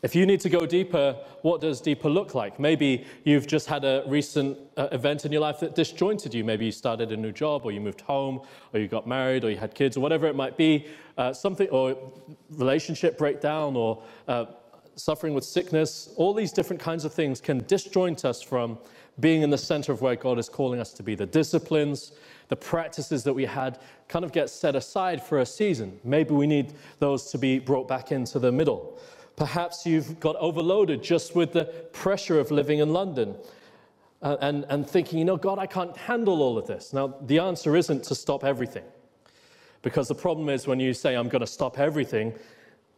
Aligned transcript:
If 0.00 0.14
you 0.14 0.26
need 0.26 0.38
to 0.42 0.48
go 0.48 0.64
deeper, 0.64 1.16
what 1.42 1.60
does 1.60 1.80
deeper 1.80 2.08
look 2.08 2.32
like? 2.32 2.60
Maybe 2.60 3.04
you've 3.24 3.48
just 3.48 3.66
had 3.66 3.84
a 3.84 4.04
recent 4.06 4.56
uh, 4.76 4.86
event 4.92 5.24
in 5.24 5.32
your 5.32 5.40
life 5.40 5.58
that 5.58 5.74
disjointed 5.74 6.32
you. 6.32 6.44
Maybe 6.44 6.66
you 6.66 6.72
started 6.72 7.10
a 7.10 7.16
new 7.16 7.32
job, 7.32 7.62
or 7.64 7.72
you 7.72 7.80
moved 7.80 8.02
home, 8.02 8.42
or 8.72 8.78
you 8.78 8.86
got 8.86 9.08
married, 9.08 9.42
or 9.42 9.50
you 9.50 9.56
had 9.56 9.74
kids, 9.74 9.96
or 9.96 10.00
whatever 10.00 10.28
it 10.28 10.36
might 10.36 10.56
be. 10.56 10.86
Uh, 11.16 11.32
something, 11.32 11.68
or 11.70 11.96
relationship 12.50 13.18
breakdown, 13.18 13.74
or 13.74 14.00
uh, 14.28 14.44
suffering 14.94 15.34
with 15.34 15.44
sickness. 15.44 16.10
All 16.14 16.32
these 16.32 16.52
different 16.52 16.80
kinds 16.80 17.04
of 17.04 17.12
things 17.12 17.40
can 17.40 17.64
disjoint 17.66 18.24
us 18.24 18.40
from 18.40 18.78
being 19.18 19.42
in 19.42 19.50
the 19.50 19.58
center 19.58 19.90
of 19.90 20.00
where 20.00 20.14
God 20.14 20.38
is 20.38 20.48
calling 20.48 20.78
us 20.78 20.92
to 20.92 21.02
be. 21.02 21.16
The 21.16 21.26
disciplines, 21.26 22.12
the 22.46 22.56
practices 22.56 23.24
that 23.24 23.32
we 23.32 23.46
had 23.46 23.80
kind 24.06 24.24
of 24.24 24.30
get 24.30 24.48
set 24.48 24.76
aside 24.76 25.20
for 25.20 25.40
a 25.40 25.46
season. 25.46 25.98
Maybe 26.04 26.34
we 26.34 26.46
need 26.46 26.74
those 27.00 27.32
to 27.32 27.38
be 27.38 27.58
brought 27.58 27.88
back 27.88 28.12
into 28.12 28.38
the 28.38 28.52
middle. 28.52 29.00
Perhaps 29.38 29.86
you've 29.86 30.18
got 30.18 30.34
overloaded 30.36 31.00
just 31.00 31.36
with 31.36 31.52
the 31.52 31.66
pressure 31.92 32.40
of 32.40 32.50
living 32.50 32.80
in 32.80 32.92
London 32.92 33.36
uh, 34.20 34.36
and, 34.40 34.66
and 34.68 34.84
thinking, 34.84 35.20
you 35.20 35.24
know, 35.24 35.36
God, 35.36 35.60
I 35.60 35.66
can't 35.66 35.96
handle 35.96 36.42
all 36.42 36.58
of 36.58 36.66
this. 36.66 36.92
Now, 36.92 37.14
the 37.22 37.38
answer 37.38 37.76
isn't 37.76 38.02
to 38.02 38.16
stop 38.16 38.42
everything. 38.42 38.82
Because 39.82 40.08
the 40.08 40.14
problem 40.16 40.48
is 40.48 40.66
when 40.66 40.80
you 40.80 40.92
say, 40.92 41.14
I'm 41.14 41.28
going 41.28 41.40
to 41.40 41.46
stop 41.46 41.78
everything, 41.78 42.34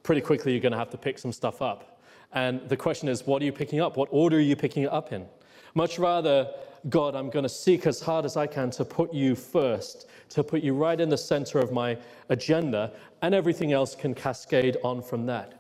pretty 0.03 0.23
quickly 0.23 0.53
you're 0.53 0.63
going 0.63 0.73
to 0.73 0.79
have 0.79 0.89
to 0.93 0.97
pick 0.97 1.19
some 1.19 1.31
stuff 1.31 1.61
up. 1.61 2.01
And 2.33 2.67
the 2.71 2.77
question 2.77 3.07
is, 3.07 3.27
what 3.27 3.43
are 3.43 3.45
you 3.45 3.53
picking 3.53 3.81
up? 3.81 3.99
What 3.99 4.09
order 4.11 4.39
are 4.39 4.41
you 4.41 4.57
picking 4.57 4.85
it 4.85 4.93
up 4.93 5.13
in? 5.13 5.27
Much 5.75 5.99
rather, 5.99 6.51
God, 6.89 7.15
I'm 7.15 7.29
going 7.29 7.43
to 7.43 7.51
seek 7.51 7.87
as 7.87 8.01
hard 8.01 8.25
as 8.25 8.39
I 8.39 8.47
can 8.47 8.71
to 8.71 8.85
put 8.87 9.13
you 9.13 9.35
first, 9.35 10.09
to 10.31 10.43
put 10.43 10.63
you 10.63 10.73
right 10.73 10.99
in 10.99 11.11
the 11.11 11.19
center 11.19 11.59
of 11.59 11.71
my 11.71 11.99
agenda, 12.31 12.93
and 13.21 13.35
everything 13.35 13.75
else 13.75 13.95
can 13.95 14.15
cascade 14.15 14.79
on 14.83 15.03
from 15.03 15.27
that. 15.27 15.60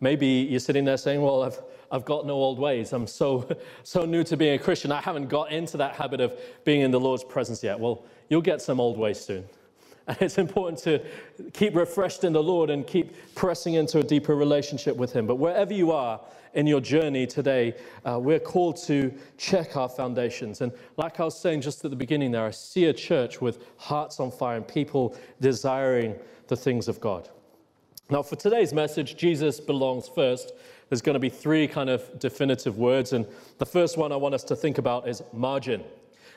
Maybe 0.00 0.26
you're 0.26 0.60
sitting 0.60 0.84
there 0.84 0.96
saying, 0.96 1.20
Well, 1.20 1.42
I've, 1.42 1.60
I've 1.90 2.04
got 2.04 2.26
no 2.26 2.34
old 2.34 2.58
ways. 2.58 2.92
I'm 2.92 3.06
so, 3.06 3.48
so 3.82 4.04
new 4.04 4.24
to 4.24 4.36
being 4.36 4.54
a 4.54 4.58
Christian. 4.58 4.92
I 4.92 5.00
haven't 5.00 5.28
got 5.28 5.52
into 5.52 5.76
that 5.78 5.94
habit 5.94 6.20
of 6.20 6.38
being 6.64 6.80
in 6.80 6.90
the 6.90 7.00
Lord's 7.00 7.24
presence 7.24 7.62
yet. 7.62 7.78
Well, 7.78 8.04
you'll 8.28 8.42
get 8.42 8.62
some 8.62 8.80
old 8.80 8.98
ways 8.98 9.20
soon. 9.20 9.44
And 10.08 10.20
it's 10.22 10.38
important 10.38 10.78
to 10.80 11.04
keep 11.52 11.76
refreshed 11.76 12.24
in 12.24 12.32
the 12.32 12.42
Lord 12.42 12.70
and 12.70 12.84
keep 12.84 13.14
pressing 13.36 13.74
into 13.74 14.00
a 14.00 14.02
deeper 14.02 14.34
relationship 14.34 14.96
with 14.96 15.12
Him. 15.12 15.26
But 15.26 15.36
wherever 15.36 15.72
you 15.72 15.92
are 15.92 16.20
in 16.54 16.66
your 16.66 16.80
journey 16.80 17.28
today, 17.28 17.76
uh, 18.04 18.18
we're 18.18 18.40
called 18.40 18.76
to 18.86 19.12
check 19.36 19.76
our 19.76 19.88
foundations. 19.88 20.62
And 20.62 20.72
like 20.96 21.20
I 21.20 21.24
was 21.24 21.38
saying 21.38 21.60
just 21.60 21.84
at 21.84 21.90
the 21.92 21.96
beginning 21.96 22.32
there, 22.32 22.46
I 22.46 22.50
see 22.50 22.86
a 22.86 22.92
church 22.92 23.40
with 23.40 23.64
hearts 23.76 24.18
on 24.18 24.32
fire 24.32 24.56
and 24.56 24.66
people 24.66 25.16
desiring 25.40 26.16
the 26.48 26.56
things 26.56 26.88
of 26.88 27.00
God. 27.00 27.28
Now, 28.10 28.22
for 28.22 28.34
today's 28.34 28.72
message, 28.72 29.16
Jesus 29.16 29.60
belongs 29.60 30.08
first. 30.08 30.52
There's 30.88 31.00
going 31.00 31.14
to 31.14 31.20
be 31.20 31.28
three 31.28 31.68
kind 31.68 31.88
of 31.88 32.18
definitive 32.18 32.76
words. 32.76 33.12
And 33.12 33.24
the 33.58 33.66
first 33.66 33.96
one 33.96 34.10
I 34.10 34.16
want 34.16 34.34
us 34.34 34.42
to 34.44 34.56
think 34.56 34.78
about 34.78 35.06
is 35.06 35.22
margin. 35.32 35.84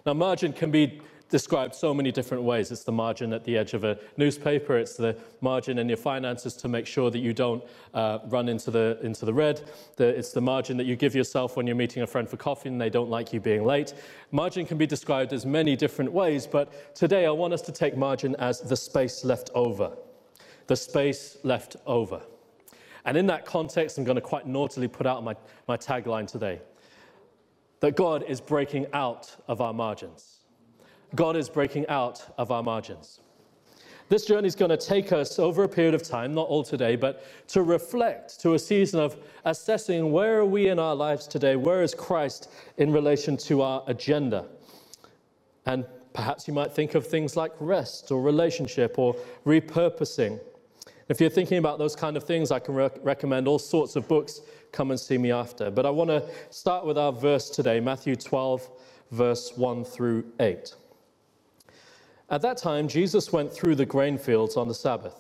Now, 0.06 0.14
margin 0.14 0.54
can 0.54 0.70
be 0.70 1.02
described 1.30 1.74
so 1.74 1.92
many 1.92 2.12
different 2.12 2.44
ways. 2.44 2.72
It's 2.72 2.84
the 2.84 2.92
margin 2.92 3.34
at 3.34 3.44
the 3.44 3.58
edge 3.58 3.74
of 3.74 3.84
a 3.86 3.98
newspaper, 4.18 4.78
it's 4.78 4.98
the 4.98 5.18
margin 5.42 5.80
in 5.80 5.88
your 5.88 5.98
finances 5.98 6.54
to 6.58 6.68
make 6.68 6.86
sure 6.86 7.10
that 7.10 7.18
you 7.18 7.34
don't 7.34 7.64
uh, 7.96 8.20
run 8.28 8.50
into 8.50 8.70
the, 8.70 9.00
into 9.02 9.26
the 9.26 9.34
red, 9.34 9.68
the, 9.96 10.06
it's 10.06 10.32
the 10.32 10.42
margin 10.42 10.78
that 10.78 10.86
you 10.86 10.96
give 10.96 11.16
yourself 11.16 11.58
when 11.58 11.66
you're 11.66 11.76
meeting 11.76 12.04
a 12.04 12.08
friend 12.08 12.30
for 12.30 12.38
coffee 12.38 12.70
and 12.70 12.80
they 12.80 12.92
don't 12.92 13.10
like 13.10 13.34
you 13.34 13.40
being 13.40 13.64
late. 13.64 13.96
Margin 14.30 14.68
can 14.68 14.78
be 14.78 14.86
described 14.86 15.34
as 15.34 15.44
many 15.44 15.76
different 15.76 16.12
ways, 16.12 16.46
but 16.46 16.94
today 16.94 17.26
I 17.26 17.32
want 17.32 17.52
us 17.52 17.64
to 17.64 17.72
take 17.72 17.98
margin 17.98 18.36
as 18.36 18.62
the 18.62 18.76
space 18.76 19.24
left 19.24 19.50
over 19.56 19.94
the 20.68 20.76
space 20.76 21.38
left 21.44 21.76
over. 21.86 22.22
And 23.06 23.18
in 23.18 23.28
that 23.28 23.46
context, 23.46 23.98
I'm 23.98 24.04
going 24.04 24.16
to 24.16 24.22
quite 24.22 24.48
naughtily 24.48 24.88
put 24.88 25.06
out 25.06 25.24
my, 25.24 25.36
my 25.68 25.78
tagline 25.78 26.28
today 26.28 26.60
that 27.82 27.98
God 27.98 28.24
is 28.30 28.40
breaking 28.40 28.88
out 28.94 29.36
of 29.50 29.60
our 29.60 29.74
margins. 29.74 30.38
God 31.16 31.36
is 31.36 31.50
breaking 31.50 31.86
out 31.90 32.34
of 32.38 32.50
our 32.50 32.64
margins. 32.64 33.20
This 34.10 34.26
journey 34.26 34.48
is 34.48 34.56
going 34.56 34.70
to 34.70 34.78
take 34.78 35.12
us 35.12 35.38
over 35.40 35.64
a 35.64 35.68
period 35.68 35.94
of 35.94 36.04
time, 36.04 36.34
not 36.34 36.48
all 36.48 36.64
today, 36.64 36.96
but 36.96 37.26
to 37.50 37.64
reflect 37.64 38.40
to 38.42 38.54
a 38.54 38.60
season 38.60 39.00
of 39.00 39.18
assessing 39.46 40.12
where 40.12 40.40
are 40.40 40.46
we 40.46 40.70
in 40.70 40.80
our 40.80 40.96
lives 40.96 41.28
today? 41.28 41.56
Where 41.56 41.84
is 41.84 41.94
Christ 41.94 42.50
in 42.78 42.92
relation 42.92 43.38
to 43.38 43.62
our 43.62 43.84
agenda? 43.88 44.46
And 45.66 45.86
perhaps 46.14 46.48
you 46.48 46.54
might 46.54 46.72
think 46.72 46.96
of 46.96 47.08
things 47.08 47.36
like 47.36 47.52
rest 47.60 48.12
or 48.12 48.22
relationship 48.22 49.00
or 49.00 49.16
repurposing. 49.46 50.40
If 51.10 51.20
you're 51.20 51.30
thinking 51.30 51.58
about 51.58 51.80
those 51.80 51.96
kind 51.96 52.16
of 52.16 52.24
things, 52.24 52.52
I 52.52 52.60
can 52.60 52.76
recommend 52.76 53.48
all 53.48 53.60
sorts 53.60 53.96
of 53.96 54.08
books. 54.08 54.42
Come 54.72 54.92
and 54.92 55.00
see 55.00 55.18
me 55.18 55.32
after. 55.32 55.70
But 55.70 55.86
I 55.86 55.90
want 55.90 56.10
to 56.10 56.24
start 56.50 56.86
with 56.86 56.98
our 56.98 57.12
verse 57.12 57.50
today, 57.50 57.80
Matthew 57.80 58.16
12, 58.16 58.70
verse 59.12 59.52
1 59.56 59.84
through 59.84 60.26
8. 60.40 60.76
At 62.30 62.42
that 62.42 62.58
time, 62.58 62.88
Jesus 62.88 63.32
went 63.34 63.52
through 63.52 63.76
the 63.76 63.86
grain 63.86 64.18
fields 64.18 64.56
on 64.56 64.68
the 64.68 64.74
Sabbath. 64.74 65.16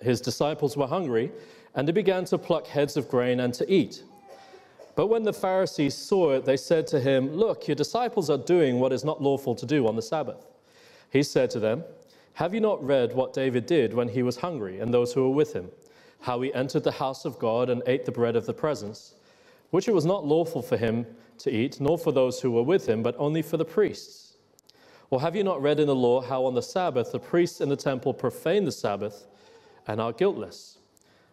His 0.00 0.20
disciples 0.20 0.76
were 0.76 0.86
hungry, 0.86 1.32
and 1.74 1.86
they 1.86 1.92
began 1.92 2.24
to 2.26 2.38
pluck 2.38 2.66
heads 2.66 2.96
of 2.96 3.08
grain 3.08 3.40
and 3.40 3.52
to 3.54 3.70
eat. 3.70 4.04
But 4.94 5.08
when 5.08 5.24
the 5.24 5.32
Pharisees 5.32 5.94
saw 5.94 6.32
it, 6.32 6.44
they 6.44 6.56
said 6.56 6.86
to 6.88 7.00
him, 7.00 7.34
Look, 7.34 7.68
your 7.68 7.74
disciples 7.74 8.30
are 8.30 8.38
doing 8.38 8.78
what 8.78 8.92
is 8.92 9.04
not 9.04 9.20
lawful 9.20 9.54
to 9.56 9.66
do 9.66 9.86
on 9.86 9.96
the 9.96 10.02
Sabbath. 10.02 10.46
He 11.10 11.22
said 11.22 11.50
to 11.50 11.60
them, 11.60 11.84
have 12.36 12.52
you 12.52 12.60
not 12.60 12.84
read 12.84 13.14
what 13.14 13.32
David 13.32 13.64
did 13.64 13.94
when 13.94 14.08
he 14.08 14.22
was 14.22 14.36
hungry 14.36 14.78
and 14.78 14.92
those 14.92 15.14
who 15.14 15.22
were 15.22 15.34
with 15.34 15.54
him? 15.54 15.70
How 16.20 16.38
he 16.42 16.52
entered 16.52 16.84
the 16.84 16.92
house 16.92 17.24
of 17.24 17.38
God 17.38 17.70
and 17.70 17.82
ate 17.86 18.04
the 18.04 18.12
bread 18.12 18.36
of 18.36 18.44
the 18.44 18.52
presence, 18.52 19.14
which 19.70 19.88
it 19.88 19.94
was 19.94 20.04
not 20.04 20.26
lawful 20.26 20.60
for 20.60 20.76
him 20.76 21.06
to 21.38 21.50
eat, 21.50 21.80
nor 21.80 21.96
for 21.96 22.12
those 22.12 22.42
who 22.42 22.50
were 22.50 22.62
with 22.62 22.86
him, 22.86 23.02
but 23.02 23.14
only 23.16 23.40
for 23.40 23.56
the 23.56 23.64
priests? 23.64 24.34
Or 25.08 25.22
have 25.22 25.34
you 25.34 25.44
not 25.44 25.62
read 25.62 25.80
in 25.80 25.86
the 25.86 25.96
law 25.96 26.20
how 26.20 26.44
on 26.44 26.52
the 26.52 26.60
Sabbath 26.60 27.10
the 27.10 27.18
priests 27.18 27.62
in 27.62 27.70
the 27.70 27.76
temple 27.76 28.12
profane 28.12 28.66
the 28.66 28.72
Sabbath 28.72 29.26
and 29.86 29.98
are 29.98 30.12
guiltless? 30.12 30.76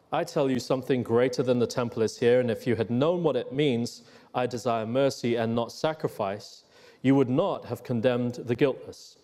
I 0.09 0.23
tell 0.23 0.49
you 0.49 0.59
something 0.61 1.03
greater 1.03 1.43
than 1.43 1.59
the 1.59 1.67
temple 1.67 2.01
is 2.01 2.17
here, 2.17 2.39
and 2.39 2.49
if 2.49 2.65
you 2.65 2.77
had 2.77 2.89
known 2.89 3.23
what 3.23 3.35
it 3.35 3.51
means, 3.51 4.03
I 4.33 4.47
desire 4.47 4.85
mercy 4.85 5.35
and 5.35 5.53
not 5.53 5.73
sacrifice, 5.73 6.63
you 7.01 7.13
would 7.15 7.29
not 7.29 7.65
have 7.65 7.83
condemned 7.83 8.35
the 8.35 8.55
guiltless 8.55 9.17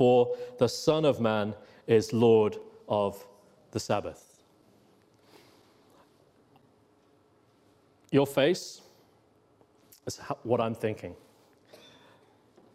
for 0.00 0.34
the 0.56 0.66
Son 0.66 1.04
of 1.04 1.20
Man 1.20 1.52
is 1.86 2.14
Lord 2.14 2.56
of 2.88 3.22
the 3.70 3.78
Sabbath. 3.78 4.40
Your 8.10 8.26
face 8.26 8.80
is 10.06 10.18
what 10.42 10.58
I'm 10.58 10.74
thinking. 10.74 11.14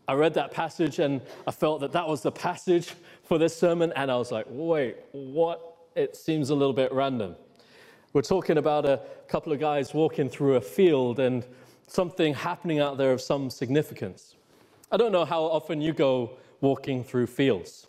I 0.07 0.13
read 0.13 0.35
that 0.35 0.51
passage 0.51 0.99
and 0.99 1.19
I 1.47 1.51
felt 1.51 1.81
that 1.81 1.93
that 1.93 2.07
was 2.07 2.21
the 2.21 2.31
passage 2.31 2.93
for 3.23 3.39
this 3.39 3.57
sermon, 3.57 3.91
and 3.95 4.11
I 4.11 4.17
was 4.17 4.31
like, 4.31 4.45
wait, 4.47 4.97
what? 5.11 5.77
It 5.95 6.15
seems 6.15 6.51
a 6.51 6.55
little 6.55 6.73
bit 6.73 6.93
random. 6.93 7.35
We're 8.13 8.21
talking 8.21 8.59
about 8.59 8.85
a 8.85 9.01
couple 9.27 9.51
of 9.51 9.59
guys 9.59 9.95
walking 9.95 10.29
through 10.29 10.57
a 10.57 10.61
field 10.61 11.19
and 11.19 11.43
something 11.87 12.35
happening 12.35 12.81
out 12.81 12.99
there 12.99 13.11
of 13.11 13.19
some 13.19 13.49
significance. 13.49 14.35
I 14.91 14.97
don't 14.97 15.11
know 15.11 15.25
how 15.25 15.41
often 15.41 15.81
you 15.81 15.91
go 15.91 16.37
walking 16.61 17.03
through 17.03 17.27
fields. 17.27 17.87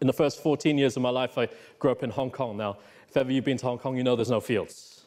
In 0.00 0.06
the 0.06 0.12
first 0.12 0.42
14 0.42 0.78
years 0.78 0.96
of 0.96 1.02
my 1.02 1.10
life, 1.10 1.38
I 1.38 1.48
grew 1.78 1.90
up 1.90 2.02
in 2.02 2.10
Hong 2.10 2.30
Kong. 2.30 2.56
Now, 2.56 2.78
if 3.08 3.16
ever 3.16 3.32
you've 3.32 3.44
been 3.44 3.56
to 3.58 3.66
Hong 3.66 3.78
Kong, 3.78 3.96
you 3.96 4.04
know 4.04 4.16
there's 4.16 4.30
no 4.30 4.40
fields. 4.40 5.04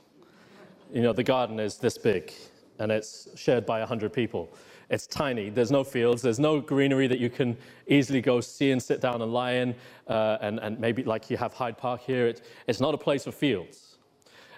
You 0.91 1.01
know, 1.01 1.13
the 1.13 1.23
garden 1.23 1.59
is 1.59 1.77
this 1.77 1.97
big 1.97 2.33
and 2.79 2.91
it's 2.91 3.27
shared 3.35 3.65
by 3.65 3.79
100 3.79 4.11
people. 4.11 4.49
It's 4.89 5.07
tiny. 5.07 5.49
There's 5.49 5.71
no 5.71 5.83
fields. 5.83 6.21
There's 6.21 6.39
no 6.39 6.59
greenery 6.59 7.07
that 7.07 7.19
you 7.19 7.29
can 7.29 7.55
easily 7.87 8.21
go 8.21 8.41
see 8.41 8.71
and 8.71 8.81
sit 8.81 8.99
down 8.99 9.21
and 9.21 9.31
lie 9.31 9.53
in. 9.53 9.75
Uh, 10.07 10.37
and, 10.41 10.59
and 10.59 10.79
maybe 10.79 11.03
like 11.03 11.29
you 11.29 11.37
have 11.37 11.53
Hyde 11.53 11.77
Park 11.77 12.01
here, 12.01 12.27
it, 12.27 12.41
it's 12.67 12.81
not 12.81 12.93
a 12.93 12.97
place 12.97 13.23
for 13.23 13.31
fields. 13.31 13.97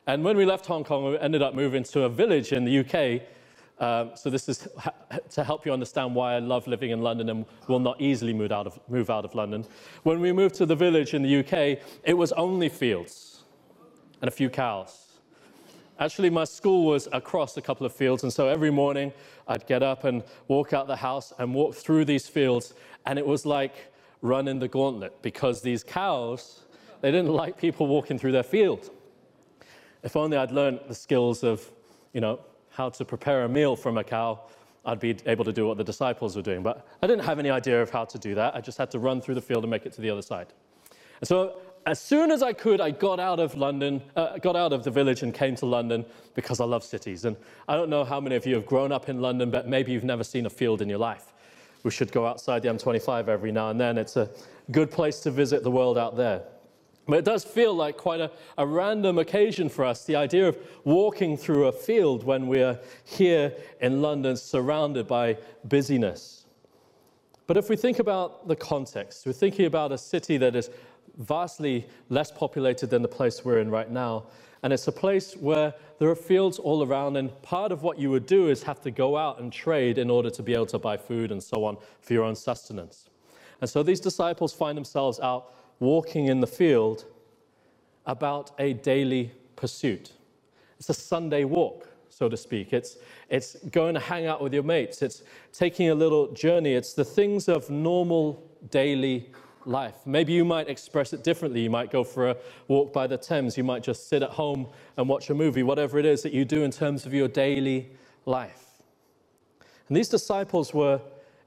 And 0.07 0.23
when 0.23 0.35
we 0.35 0.45
left 0.45 0.65
Hong 0.65 0.83
Kong, 0.83 1.11
we 1.11 1.19
ended 1.19 1.41
up 1.41 1.53
moving 1.53 1.83
to 1.83 2.03
a 2.03 2.09
village 2.09 2.51
in 2.51 2.65
the 2.65 2.79
UK 2.79 3.21
um, 3.83 4.11
so 4.15 4.29
this 4.29 4.47
is 4.47 4.65
to 5.31 5.43
help 5.43 5.65
you 5.65 5.73
understand 5.73 6.15
why 6.15 6.35
I 6.35 6.39
love 6.39 6.67
living 6.67 6.91
in 6.91 7.01
London 7.01 7.27
and 7.29 7.45
will 7.67 7.79
not 7.79 7.99
easily 7.99 8.33
move 8.33 8.53
out, 8.53 8.65
of, 8.65 8.79
move 8.87 9.09
out 9.09 9.25
of 9.25 9.35
London. 9.35 9.65
When 10.03 10.21
we 10.21 10.31
moved 10.31 10.55
to 10.55 10.65
the 10.65 10.75
village 10.75 11.13
in 11.13 11.21
the 11.21 11.39
UK, 11.39 11.83
it 12.05 12.13
was 12.13 12.31
only 12.31 12.69
fields 12.69 13.43
and 14.21 14.29
a 14.29 14.31
few 14.31 14.49
cows. 14.49 15.19
Actually, 15.99 16.29
my 16.29 16.45
school 16.45 16.85
was 16.85 17.09
across 17.11 17.57
a 17.57 17.61
couple 17.61 17.85
of 17.85 17.93
fields, 17.93 18.23
and 18.23 18.31
so 18.31 18.47
every 18.47 18.71
morning 18.71 19.11
I'd 19.49 19.67
get 19.67 19.83
up 19.83 20.05
and 20.05 20.23
walk 20.47 20.71
out 20.71 20.87
the 20.87 20.95
house 20.95 21.33
and 21.37 21.53
walk 21.53 21.75
through 21.75 22.05
these 22.05 22.25
fields, 22.25 22.73
and 23.05 23.19
it 23.19 23.27
was 23.27 23.45
like 23.45 23.91
running 24.21 24.59
the 24.59 24.67
gauntlet 24.69 25.21
because 25.21 25.61
these 25.61 25.83
cows, 25.83 26.61
they 27.01 27.11
didn't 27.11 27.33
like 27.33 27.57
people 27.57 27.87
walking 27.87 28.17
through 28.17 28.31
their 28.31 28.43
field. 28.43 28.91
If 30.03 30.15
only 30.15 30.37
I'd 30.37 30.51
learned 30.51 30.79
the 30.87 30.95
skills 30.95 31.43
of, 31.43 31.69
you 32.13 32.21
know, 32.21 32.39
how 32.73 32.89
to 32.89 33.05
prepare 33.05 33.43
a 33.43 33.49
meal 33.49 33.75
from 33.75 33.97
a 33.97 34.03
cow, 34.03 34.39
I'd 34.85 34.99
be 34.99 35.15
able 35.25 35.45
to 35.45 35.53
do 35.53 35.67
what 35.67 35.77
the 35.77 35.83
disciples 35.83 36.35
were 36.35 36.41
doing. 36.41 36.63
But 36.63 36.85
I 37.01 37.07
didn't 37.07 37.23
have 37.23 37.39
any 37.39 37.49
idea 37.49 37.81
of 37.81 37.89
how 37.89 38.03
to 38.05 38.17
do 38.17 38.35
that. 38.35 38.55
I 38.55 38.61
just 38.61 38.77
had 38.77 38.91
to 38.91 38.99
run 38.99 39.21
through 39.21 39.35
the 39.35 39.41
field 39.41 39.63
and 39.63 39.71
make 39.71 39.85
it 39.85 39.93
to 39.93 40.01
the 40.01 40.09
other 40.09 40.21
side. 40.21 40.47
And 41.21 41.27
so 41.27 41.61
as 41.85 41.99
soon 41.99 42.31
as 42.31 42.41
I 42.41 42.51
could, 42.51 42.81
I 42.81 42.91
got 42.91 43.19
out 43.19 43.39
of 43.39 43.55
London, 43.55 44.01
uh, 44.15 44.37
got 44.39 44.55
out 44.55 44.73
of 44.73 44.83
the 44.83 44.91
village 44.91 45.21
and 45.21 45.33
came 45.33 45.55
to 45.57 45.65
London 45.65 46.03
because 46.33 46.59
I 46.59 46.65
love 46.65 46.83
cities. 46.83 47.25
And 47.25 47.37
I 47.67 47.75
don't 47.75 47.89
know 47.89 48.03
how 48.03 48.19
many 48.19 48.35
of 48.35 48.45
you 48.45 48.55
have 48.55 48.65
grown 48.65 48.91
up 48.91 49.07
in 49.07 49.21
London, 49.21 49.51
but 49.51 49.67
maybe 49.67 49.91
you've 49.91 50.03
never 50.03 50.23
seen 50.23 50.45
a 50.45 50.49
field 50.49 50.81
in 50.81 50.89
your 50.89 50.97
life. 50.97 51.33
We 51.83 51.91
should 51.91 52.11
go 52.11 52.25
outside 52.25 52.63
the 52.63 52.69
M25 52.69 53.27
every 53.27 53.51
now 53.51 53.69
and 53.69 53.79
then. 53.79 53.97
It's 53.97 54.15
a 54.15 54.29
good 54.71 54.89
place 54.89 55.19
to 55.21 55.31
visit 55.31 55.63
the 55.63 55.71
world 55.71 55.97
out 55.97 56.17
there. 56.17 56.43
But 57.05 57.19
it 57.19 57.25
does 57.25 57.43
feel 57.43 57.73
like 57.73 57.97
quite 57.97 58.21
a, 58.21 58.31
a 58.57 58.65
random 58.65 59.17
occasion 59.17 59.67
for 59.67 59.83
us, 59.83 60.05
the 60.05 60.15
idea 60.15 60.47
of 60.47 60.57
walking 60.85 61.35
through 61.35 61.67
a 61.67 61.71
field 61.71 62.23
when 62.23 62.47
we're 62.47 62.79
here 63.03 63.53
in 63.81 64.01
London 64.01 64.37
surrounded 64.37 65.07
by 65.07 65.37
busyness. 65.65 66.45
But 67.45 67.57
if 67.57 67.69
we 67.69 67.75
think 67.75 67.99
about 67.99 68.47
the 68.47 68.55
context, 68.55 69.25
we're 69.25 69.33
thinking 69.33 69.65
about 69.65 69.91
a 69.91 69.97
city 69.97 70.37
that 70.37 70.55
is 70.55 70.69
vastly 71.17 71.85
less 72.09 72.31
populated 72.31 72.89
than 72.89 73.01
the 73.01 73.07
place 73.07 73.43
we're 73.43 73.59
in 73.59 73.69
right 73.69 73.91
now. 73.91 74.25
And 74.63 74.71
it's 74.71 74.87
a 74.87 74.93
place 74.93 75.35
where 75.35 75.73
there 75.99 76.09
are 76.09 76.15
fields 76.15 76.57
all 76.57 76.83
around, 76.83 77.17
and 77.17 77.29
part 77.41 77.73
of 77.73 77.83
what 77.83 77.99
you 77.99 78.09
would 78.11 78.25
do 78.25 78.47
is 78.47 78.63
have 78.63 78.81
to 78.81 78.91
go 78.91 79.17
out 79.17 79.41
and 79.41 79.51
trade 79.51 79.97
in 79.97 80.09
order 80.09 80.29
to 80.29 80.41
be 80.41 80.53
able 80.53 80.67
to 80.67 80.79
buy 80.79 80.95
food 80.95 81.31
and 81.31 81.43
so 81.43 81.65
on 81.65 81.77
for 81.99 82.13
your 82.13 82.23
own 82.23 82.35
sustenance. 82.35 83.09
And 83.59 83.69
so 83.69 83.83
these 83.83 83.99
disciples 83.99 84.53
find 84.53 84.77
themselves 84.77 85.19
out 85.19 85.53
walking 85.79 86.27
in 86.27 86.39
the 86.39 86.47
field 86.47 87.05
about 88.05 88.51
a 88.59 88.73
daily 88.73 89.31
pursuit. 89.55 90.13
It's 90.77 90.89
a 90.89 90.93
Sunday 90.93 91.43
walk, 91.43 91.87
so 92.09 92.27
to 92.29 92.35
speak. 92.37 92.73
It's, 92.73 92.97
it's 93.29 93.55
going 93.71 93.93
to 93.93 93.99
hang 93.99 94.27
out 94.27 94.41
with 94.41 94.53
your 94.53 94.63
mates. 94.63 95.01
It's 95.01 95.23
taking 95.51 95.89
a 95.89 95.95
little 95.95 96.31
journey. 96.33 96.73
It's 96.73 96.93
the 96.93 97.05
things 97.05 97.47
of 97.47 97.69
normal 97.69 98.43
daily 98.69 99.29
life. 99.65 99.95
Maybe 100.05 100.33
you 100.33 100.43
might 100.43 100.69
express 100.69 101.13
it 101.13 101.23
differently. 101.23 101.61
You 101.61 101.69
might 101.69 101.91
go 101.91 102.03
for 102.03 102.31
a 102.31 102.37
walk 102.67 102.91
by 102.91 103.07
the 103.07 103.17
Thames. 103.17 103.57
You 103.57 103.63
might 103.63 103.83
just 103.83 104.09
sit 104.09 104.21
at 104.21 104.31
home 104.31 104.67
and 104.97 105.07
watch 105.07 105.29
a 105.29 105.33
movie, 105.33 105.63
whatever 105.63 105.97
it 105.99 106.05
is 106.05 106.21
that 106.23 106.33
you 106.33 106.43
do 106.45 106.63
in 106.63 106.71
terms 106.71 107.05
of 107.05 107.13
your 107.13 107.27
daily 107.27 107.89
life. 108.25 108.81
And 109.87 109.95
these 109.95 110.09
disciples 110.09 110.73
were 110.73 110.99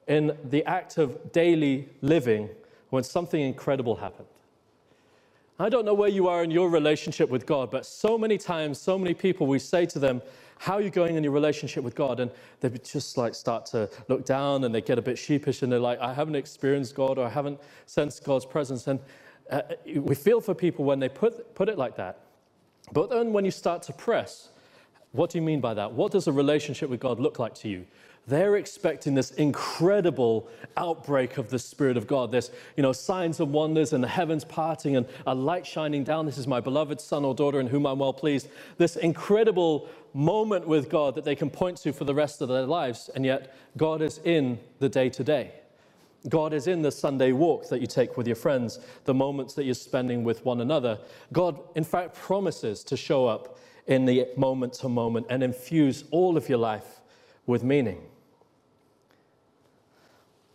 in 0.06 0.36
the 0.44 0.64
act 0.64 0.98
of 0.98 1.32
daily 1.32 1.88
living 2.00 2.48
when 2.90 3.02
something 3.02 3.40
incredible 3.40 3.96
happened. 3.96 4.28
I 5.58 5.70
don't 5.70 5.86
know 5.86 5.94
where 5.94 6.10
you 6.10 6.28
are 6.28 6.44
in 6.44 6.50
your 6.50 6.68
relationship 6.68 7.30
with 7.30 7.46
God, 7.46 7.70
but 7.70 7.86
so 7.86 8.18
many 8.18 8.36
times, 8.36 8.78
so 8.78 8.98
many 8.98 9.14
people, 9.14 9.46
we 9.46 9.58
say 9.58 9.86
to 9.86 9.98
them, 9.98 10.20
how 10.58 10.74
are 10.74 10.82
you 10.82 10.90
going 10.90 11.16
in 11.16 11.24
your 11.24 11.32
relationship 11.32 11.82
with 11.82 11.94
God? 11.94 12.20
And 12.20 12.30
they 12.60 12.68
just 12.68 13.16
like 13.16 13.34
start 13.34 13.66
to 13.66 13.88
look 14.08 14.24
down 14.24 14.64
and 14.64 14.74
they 14.74 14.80
get 14.80 14.98
a 14.98 15.02
bit 15.02 15.18
sheepish 15.18 15.62
and 15.62 15.72
they're 15.72 15.78
like, 15.78 15.98
I 16.00 16.12
haven't 16.12 16.34
experienced 16.34 16.94
God 16.94 17.18
or 17.18 17.26
I 17.26 17.30
haven't 17.30 17.60
sensed 17.86 18.24
God's 18.24 18.44
presence. 18.44 18.86
And 18.86 19.00
uh, 19.50 19.62
we 19.94 20.14
feel 20.14 20.40
for 20.40 20.54
people 20.54 20.84
when 20.84 20.98
they 20.98 21.08
put, 21.08 21.54
put 21.54 21.68
it 21.68 21.78
like 21.78 21.96
that. 21.96 22.20
But 22.92 23.10
then 23.10 23.32
when 23.32 23.44
you 23.44 23.50
start 23.50 23.82
to 23.84 23.92
press, 23.92 24.50
what 25.12 25.30
do 25.30 25.38
you 25.38 25.42
mean 25.42 25.60
by 25.60 25.74
that? 25.74 25.92
What 25.92 26.12
does 26.12 26.26
a 26.26 26.32
relationship 26.32 26.90
with 26.90 27.00
God 27.00 27.18
look 27.18 27.38
like 27.38 27.54
to 27.56 27.68
you? 27.68 27.86
They're 28.28 28.56
expecting 28.56 29.14
this 29.14 29.30
incredible 29.32 30.48
outbreak 30.76 31.38
of 31.38 31.48
the 31.48 31.60
Spirit 31.60 31.96
of 31.96 32.08
God. 32.08 32.32
This, 32.32 32.50
you 32.76 32.82
know, 32.82 32.92
signs 32.92 33.38
and 33.38 33.52
wonders 33.52 33.92
and 33.92 34.02
the 34.02 34.08
heavens 34.08 34.44
parting 34.44 34.96
and 34.96 35.06
a 35.28 35.34
light 35.34 35.64
shining 35.64 36.02
down. 36.02 36.26
This 36.26 36.36
is 36.36 36.48
my 36.48 36.58
beloved 36.58 37.00
son 37.00 37.24
or 37.24 37.36
daughter 37.36 37.60
in 37.60 37.68
whom 37.68 37.86
I'm 37.86 38.00
well 38.00 38.12
pleased. 38.12 38.48
This 38.78 38.96
incredible 38.96 39.88
moment 40.12 40.66
with 40.66 40.88
God 40.88 41.14
that 41.14 41.24
they 41.24 41.36
can 41.36 41.50
point 41.50 41.76
to 41.78 41.92
for 41.92 42.04
the 42.04 42.14
rest 42.14 42.42
of 42.42 42.48
their 42.48 42.66
lives. 42.66 43.10
And 43.14 43.24
yet, 43.24 43.54
God 43.76 44.02
is 44.02 44.18
in 44.24 44.58
the 44.80 44.88
day 44.88 45.08
to 45.10 45.22
day. 45.22 45.52
God 46.28 46.52
is 46.52 46.66
in 46.66 46.82
the 46.82 46.90
Sunday 46.90 47.30
walk 47.30 47.68
that 47.68 47.80
you 47.80 47.86
take 47.86 48.16
with 48.16 48.26
your 48.26 48.34
friends, 48.34 48.80
the 49.04 49.14
moments 49.14 49.54
that 49.54 49.64
you're 49.64 49.74
spending 49.74 50.24
with 50.24 50.44
one 50.44 50.60
another. 50.60 50.98
God, 51.32 51.60
in 51.76 51.84
fact, 51.84 52.16
promises 52.16 52.82
to 52.84 52.96
show 52.96 53.28
up 53.28 53.60
in 53.86 54.04
the 54.04 54.26
moment 54.36 54.72
to 54.72 54.88
moment 54.88 55.26
and 55.30 55.44
infuse 55.44 56.02
all 56.10 56.36
of 56.36 56.48
your 56.48 56.58
life 56.58 57.00
with 57.46 57.62
meaning. 57.62 58.02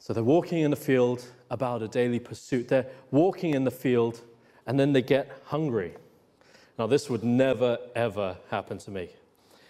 So 0.01 0.13
they're 0.13 0.24
walking 0.24 0.62
in 0.62 0.71
the 0.71 0.77
field 0.77 1.24
about 1.51 1.83
a 1.83 1.88
daily 1.88 2.18
pursuit. 2.18 2.68
They're 2.68 2.88
walking 3.12 3.53
in 3.53 3.63
the 3.63 3.69
field 3.69 4.19
and 4.65 4.80
then 4.80 4.94
they 4.94 5.03
get 5.03 5.30
hungry. 5.45 5.94
Now, 6.80 6.88
this 6.88 7.07
would 7.07 7.24
never, 7.24 7.77
ever 7.95 8.36
happen 8.50 8.80
to 8.80 8.89
me. 8.89 9.12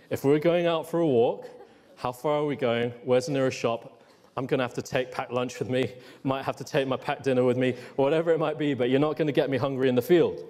If 0.10 0.24
we're 0.24 0.40
going 0.40 0.68
out 0.68 0.90
for 0.90 1.02
a 1.02 1.06
walk, 1.06 1.50
how 1.98 2.14
far 2.14 2.38
are 2.38 2.46
we 2.46 2.56
going? 2.56 2.92
Where's 3.04 3.26
the 3.26 3.34
nearest 3.34 3.58
shop? 3.58 4.04
I'm 4.38 4.46
going 4.46 4.60
to 4.60 4.64
have 4.64 4.74
to 4.76 4.82
take 4.82 5.12
packed 5.12 5.34
lunch 5.34 5.60
with 5.60 5.70
me, 5.70 5.92
might 6.24 6.44
have 6.44 6.56
to 6.56 6.64
take 6.64 6.88
my 6.88 6.96
packed 6.96 7.26
dinner 7.26 7.44
with 7.44 7.58
me, 7.58 7.76
whatever 7.98 8.32
it 8.32 8.40
might 8.40 8.58
be, 8.58 8.74
but 8.74 8.90
you're 8.90 9.02
not 9.02 9.18
going 9.18 9.28
to 9.28 9.34
get 9.34 9.50
me 9.50 9.58
hungry 9.58 9.90
in 9.90 9.96
the 9.96 10.02
field. 10.02 10.46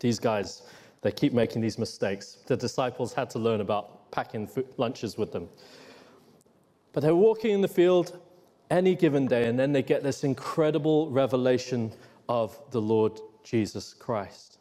These 0.00 0.18
guys, 0.18 0.64
they 1.00 1.12
keep 1.12 1.32
making 1.32 1.62
these 1.62 1.78
mistakes. 1.78 2.40
The 2.46 2.58
disciples 2.58 3.14
had 3.14 3.30
to 3.30 3.38
learn 3.38 3.62
about 3.62 4.10
packing 4.10 4.50
lunches 4.76 5.16
with 5.16 5.32
them. 5.32 5.48
But 6.92 7.02
they're 7.02 7.16
walking 7.16 7.52
in 7.52 7.62
the 7.62 7.68
field 7.68 8.20
any 8.72 8.94
given 8.94 9.26
day, 9.26 9.46
and 9.46 9.58
then 9.58 9.72
they 9.72 9.82
get 9.82 10.02
this 10.02 10.24
incredible 10.24 11.10
revelation 11.10 11.92
of 12.28 12.58
the 12.70 12.80
Lord 12.80 13.20
Jesus 13.44 13.92
Christ. 13.92 14.58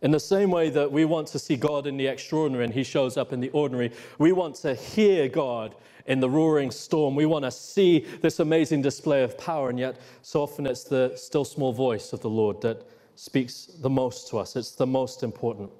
In 0.00 0.10
the 0.10 0.20
same 0.20 0.50
way 0.50 0.70
that 0.70 0.90
we 0.90 1.04
want 1.04 1.28
to 1.28 1.38
see 1.38 1.56
God 1.56 1.86
in 1.86 1.98
the 1.98 2.06
extraordinary 2.06 2.64
and 2.64 2.72
He 2.72 2.82
shows 2.82 3.18
up 3.18 3.34
in 3.34 3.40
the 3.40 3.50
ordinary, 3.50 3.92
we 4.18 4.32
want 4.32 4.54
to 4.56 4.74
hear 4.74 5.28
God 5.28 5.74
in 6.06 6.20
the 6.20 6.30
roaring 6.30 6.70
storm. 6.70 7.14
We 7.14 7.26
want 7.26 7.44
to 7.44 7.50
see 7.50 8.06
this 8.22 8.40
amazing 8.40 8.80
display 8.80 9.22
of 9.22 9.36
power, 9.36 9.68
and 9.68 9.78
yet 9.78 9.98
so 10.22 10.42
often 10.42 10.66
it's 10.66 10.84
the 10.84 11.12
still 11.16 11.44
small 11.44 11.74
voice 11.74 12.14
of 12.14 12.20
the 12.20 12.30
Lord 12.30 12.62
that 12.62 12.88
speaks 13.14 13.66
the 13.66 13.90
most 13.90 14.28
to 14.28 14.38
us. 14.38 14.56
It's 14.56 14.70
the 14.70 14.86
most 14.86 15.22
important. 15.22 15.70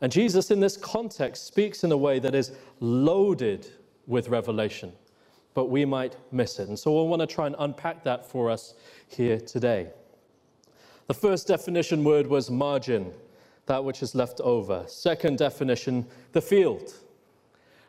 And 0.00 0.10
Jesus, 0.10 0.50
in 0.50 0.60
this 0.60 0.78
context, 0.78 1.46
speaks 1.46 1.84
in 1.84 1.92
a 1.92 1.96
way 1.96 2.18
that 2.18 2.34
is 2.34 2.52
loaded 2.80 3.66
with 4.06 4.28
revelation 4.28 4.92
but 5.56 5.70
we 5.70 5.86
might 5.86 6.16
miss 6.30 6.58
it. 6.58 6.68
And 6.68 6.78
so 6.78 6.92
we'll 6.92 7.08
want 7.08 7.20
to 7.20 7.26
try 7.26 7.46
and 7.46 7.56
unpack 7.58 8.04
that 8.04 8.26
for 8.26 8.50
us 8.50 8.74
here 9.08 9.40
today. 9.40 9.88
The 11.06 11.14
first 11.14 11.48
definition 11.48 12.04
word 12.04 12.26
was 12.26 12.50
margin, 12.50 13.10
that 13.64 13.82
which 13.82 14.02
is 14.02 14.14
left 14.14 14.38
over. 14.42 14.84
Second 14.86 15.38
definition, 15.38 16.04
the 16.32 16.42
field. 16.42 16.92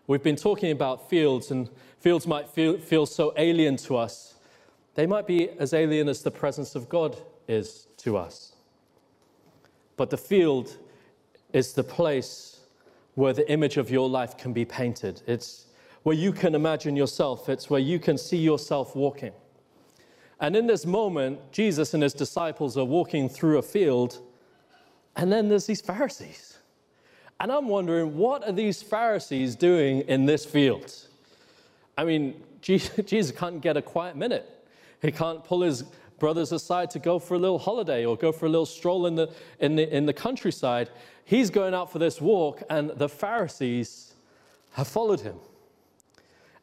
We've 0.07 0.23
been 0.23 0.37
talking 0.37 0.71
about 0.71 1.09
fields, 1.09 1.51
and 1.51 1.69
fields 1.99 2.25
might 2.25 2.49
feel, 2.49 2.77
feel 2.77 3.05
so 3.05 3.33
alien 3.35 3.75
to 3.77 3.97
us. 3.97 4.35
They 4.95 5.05
might 5.05 5.27
be 5.27 5.49
as 5.59 5.73
alien 5.73 6.07
as 6.07 6.21
the 6.21 6.31
presence 6.31 6.73
of 6.73 6.87
God 6.87 7.17
is 7.49 7.87
to 7.97 8.15
us. 8.15 8.55
But 9.97 10.09
the 10.09 10.17
field 10.17 10.77
is 11.51 11.73
the 11.73 11.83
place 11.83 12.61
where 13.15 13.33
the 13.33 13.51
image 13.51 13.75
of 13.75 13.91
your 13.91 14.07
life 14.07 14.37
can 14.37 14.53
be 14.53 14.63
painted. 14.63 15.21
It's 15.27 15.66
where 16.07 16.15
you 16.15 16.31
can 16.31 16.55
imagine 16.55 16.95
yourself, 16.95 17.49
it's 17.49 17.69
where 17.69 17.81
you 17.81 17.99
can 17.99 18.17
see 18.17 18.37
yourself 18.37 18.95
walking. 18.95 19.33
And 20.39 20.55
in 20.55 20.65
this 20.65 20.85
moment, 20.85 21.51
Jesus 21.51 21.93
and 21.93 22.01
his 22.01 22.13
disciples 22.13 22.77
are 22.77 22.85
walking 22.85 23.27
through 23.27 23.57
a 23.57 23.61
field, 23.61 24.21
and 25.17 25.29
then 25.29 25.49
there's 25.49 25.65
these 25.65 25.81
Pharisees. 25.81 26.59
And 27.41 27.51
I'm 27.51 27.67
wondering, 27.67 28.15
what 28.15 28.47
are 28.47 28.53
these 28.53 28.81
Pharisees 28.81 29.57
doing 29.57 29.99
in 30.03 30.25
this 30.25 30.45
field? 30.45 30.95
I 31.97 32.05
mean, 32.05 32.41
Jesus 32.61 33.31
can't 33.31 33.59
get 33.59 33.75
a 33.75 33.81
quiet 33.81 34.15
minute. 34.15 34.65
He 35.01 35.11
can't 35.11 35.43
pull 35.43 35.61
his 35.61 35.83
brothers 36.19 36.53
aside 36.53 36.89
to 36.91 36.99
go 36.99 37.19
for 37.19 37.33
a 37.33 37.37
little 37.37 37.59
holiday 37.59 38.05
or 38.05 38.15
go 38.15 38.31
for 38.31 38.45
a 38.45 38.49
little 38.49 38.65
stroll 38.65 39.07
in 39.07 39.15
the, 39.15 39.29
in 39.59 39.75
the, 39.75 39.93
in 39.93 40.05
the 40.05 40.13
countryside. 40.13 40.89
He's 41.25 41.49
going 41.49 41.73
out 41.73 41.91
for 41.91 41.99
this 41.99 42.21
walk, 42.21 42.63
and 42.69 42.91
the 42.91 43.09
Pharisees 43.09 44.13
have 44.71 44.87
followed 44.87 45.19
him. 45.19 45.35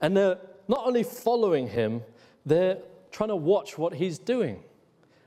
And 0.05 0.15
they're 0.15 0.37
not 0.69 0.87
only 0.87 1.03
following 1.03 1.67
him, 1.67 2.03
they're 2.45 2.77
trying 3.11 3.31
to 3.31 3.37
watch 3.37 3.79
what 3.79 3.95
he's 3.95 4.19
doing. 4.19 4.63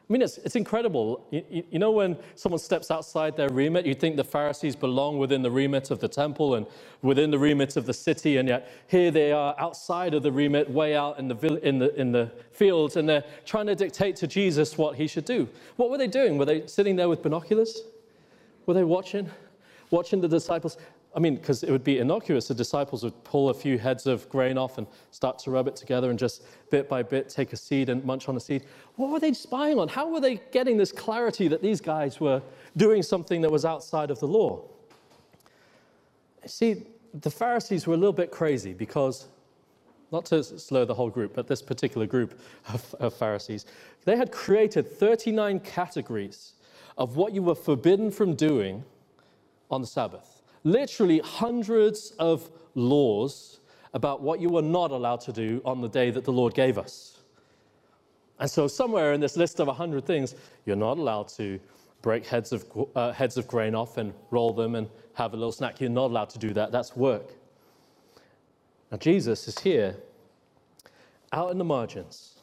I 0.07 0.13
mean, 0.13 0.21
it's, 0.21 0.37
it's 0.37 0.55
incredible. 0.55 1.25
You, 1.31 1.63
you, 1.71 1.79
know, 1.79 1.89
when 1.89 2.15
someone 2.35 2.59
steps 2.59 2.91
outside 2.91 3.35
their 3.35 3.49
remit, 3.49 3.87
you 3.87 3.95
think 3.95 4.17
the 4.17 4.23
Pharisees 4.23 4.75
belong 4.75 5.17
within 5.17 5.41
the 5.41 5.49
remit 5.49 5.89
of 5.89 5.99
the 5.99 6.07
temple 6.07 6.53
and 6.53 6.67
within 7.01 7.31
the 7.31 7.39
remit 7.39 7.75
of 7.75 7.87
the 7.87 7.93
city, 7.93 8.37
and 8.37 8.47
yet 8.47 8.71
here 8.85 9.09
they 9.09 9.31
are 9.31 9.55
outside 9.57 10.13
of 10.13 10.21
the 10.21 10.31
remit, 10.31 10.69
way 10.69 10.95
out 10.95 11.17
in 11.17 11.27
the, 11.27 11.67
in 11.67 11.79
the, 11.79 11.99
in 11.99 12.11
the 12.11 12.31
fields, 12.51 12.97
and 12.97 13.09
they're 13.09 13.23
trying 13.45 13.65
to 13.65 13.73
dictate 13.73 14.15
to 14.17 14.27
Jesus 14.27 14.77
what 14.77 14.95
he 14.95 15.07
should 15.07 15.25
do. 15.25 15.49
What 15.77 15.89
were 15.89 15.97
they 15.97 16.07
doing? 16.07 16.37
Were 16.37 16.45
they 16.45 16.67
sitting 16.67 16.95
there 16.95 17.09
with 17.09 17.23
binoculars? 17.23 17.81
Were 18.67 18.75
they 18.75 18.83
watching? 18.83 19.27
Watching 19.89 20.21
the 20.21 20.27
disciples? 20.27 20.77
I 21.17 21.19
mean, 21.19 21.33
because 21.33 21.63
it 21.63 21.71
would 21.71 21.83
be 21.83 21.97
innocuous. 21.97 22.47
The 22.47 22.53
disciples 22.53 23.03
would 23.03 23.23
pull 23.23 23.49
a 23.49 23.53
few 23.53 23.79
heads 23.79 24.05
of 24.05 24.29
grain 24.29 24.55
off 24.55 24.77
and 24.77 24.85
start 25.09 25.39
to 25.39 25.51
rub 25.51 25.67
it 25.67 25.75
together 25.75 26.11
and 26.11 26.19
just 26.19 26.43
bit 26.69 26.87
by 26.87 27.01
bit 27.01 27.27
take 27.27 27.53
a 27.53 27.57
seed 27.57 27.89
and 27.89 28.05
munch 28.05 28.29
on 28.29 28.37
a 28.37 28.39
seed. 28.39 28.65
What 28.97 29.09
were 29.09 29.19
they 29.19 29.33
spying 29.33 29.79
on? 29.79 29.87
How 29.87 30.07
were 30.07 30.19
they 30.21 30.35
getting 30.51 30.77
this 30.77 30.91
clarity 30.91 31.47
that 31.47 31.63
these 31.63 31.81
guys 31.81 32.19
were 32.19 32.43
doing 32.77 33.01
something 33.01 33.41
that 33.41 33.51
was 33.51 33.65
outside 33.65 34.11
of 34.11 34.19
the 34.19 34.27
law? 34.27 34.61
See, 36.45 36.83
the 37.15 37.31
Pharisees 37.31 37.87
were 37.87 37.95
a 37.95 37.97
little 37.97 38.13
bit 38.13 38.29
crazy 38.29 38.75
because, 38.75 39.25
not 40.11 40.23
to 40.25 40.43
slur 40.43 40.85
the 40.85 40.93
whole 40.93 41.09
group, 41.09 41.33
but 41.33 41.47
this 41.47 41.63
particular 41.63 42.05
group 42.05 42.39
of, 42.71 42.93
of 42.99 43.11
Pharisees, 43.15 43.65
they 44.05 44.17
had 44.17 44.31
created 44.31 44.87
39 44.87 45.61
categories 45.61 46.53
of 46.95 47.15
what 47.15 47.33
you 47.33 47.41
were 47.41 47.55
forbidden 47.55 48.11
from 48.11 48.35
doing 48.35 48.83
on 49.71 49.81
the 49.81 49.87
Sabbath. 49.87 50.36
Literally, 50.67 51.19
hundreds 51.19 52.11
of 52.19 52.51
laws 52.75 53.61
about 53.93 54.21
what 54.21 54.41
you 54.41 54.49
were 54.49 54.61
not 54.61 54.91
allowed 54.91 55.21
to 55.21 55.31
do 55.31 55.61
on 55.63 55.79
the 55.79 55.87
day 55.87 56.11
that 56.11 56.25
the 56.25 56.33
Lord 56.33 56.53
gave 56.53 56.77
us. 56.77 57.19
And 58.37 58.51
so, 58.51 58.67
somewhere 58.67 59.13
in 59.13 59.21
this 59.21 59.37
list 59.37 59.61
of 59.61 59.67
100 59.67 60.05
things, 60.05 60.35
you're 60.65 60.75
not 60.75 60.97
allowed 60.97 61.29
to 61.29 61.57
break 62.01 62.25
heads 62.25 62.51
of, 62.51 62.65
uh, 62.97 63.13
heads 63.13 63.37
of 63.37 63.47
grain 63.47 63.75
off 63.75 63.95
and 63.95 64.13
roll 64.29 64.51
them 64.51 64.75
and 64.75 64.89
have 65.13 65.33
a 65.33 65.37
little 65.37 65.53
snack. 65.53 65.79
You're 65.79 65.89
not 65.89 66.11
allowed 66.11 66.31
to 66.31 66.37
do 66.37 66.51
that. 66.55 66.73
That's 66.73 66.97
work. 66.97 67.31
Now, 68.91 68.97
Jesus 68.97 69.47
is 69.47 69.57
here 69.59 69.95
out 71.31 71.49
in 71.49 71.59
the 71.59 71.63
margins. 71.63 72.41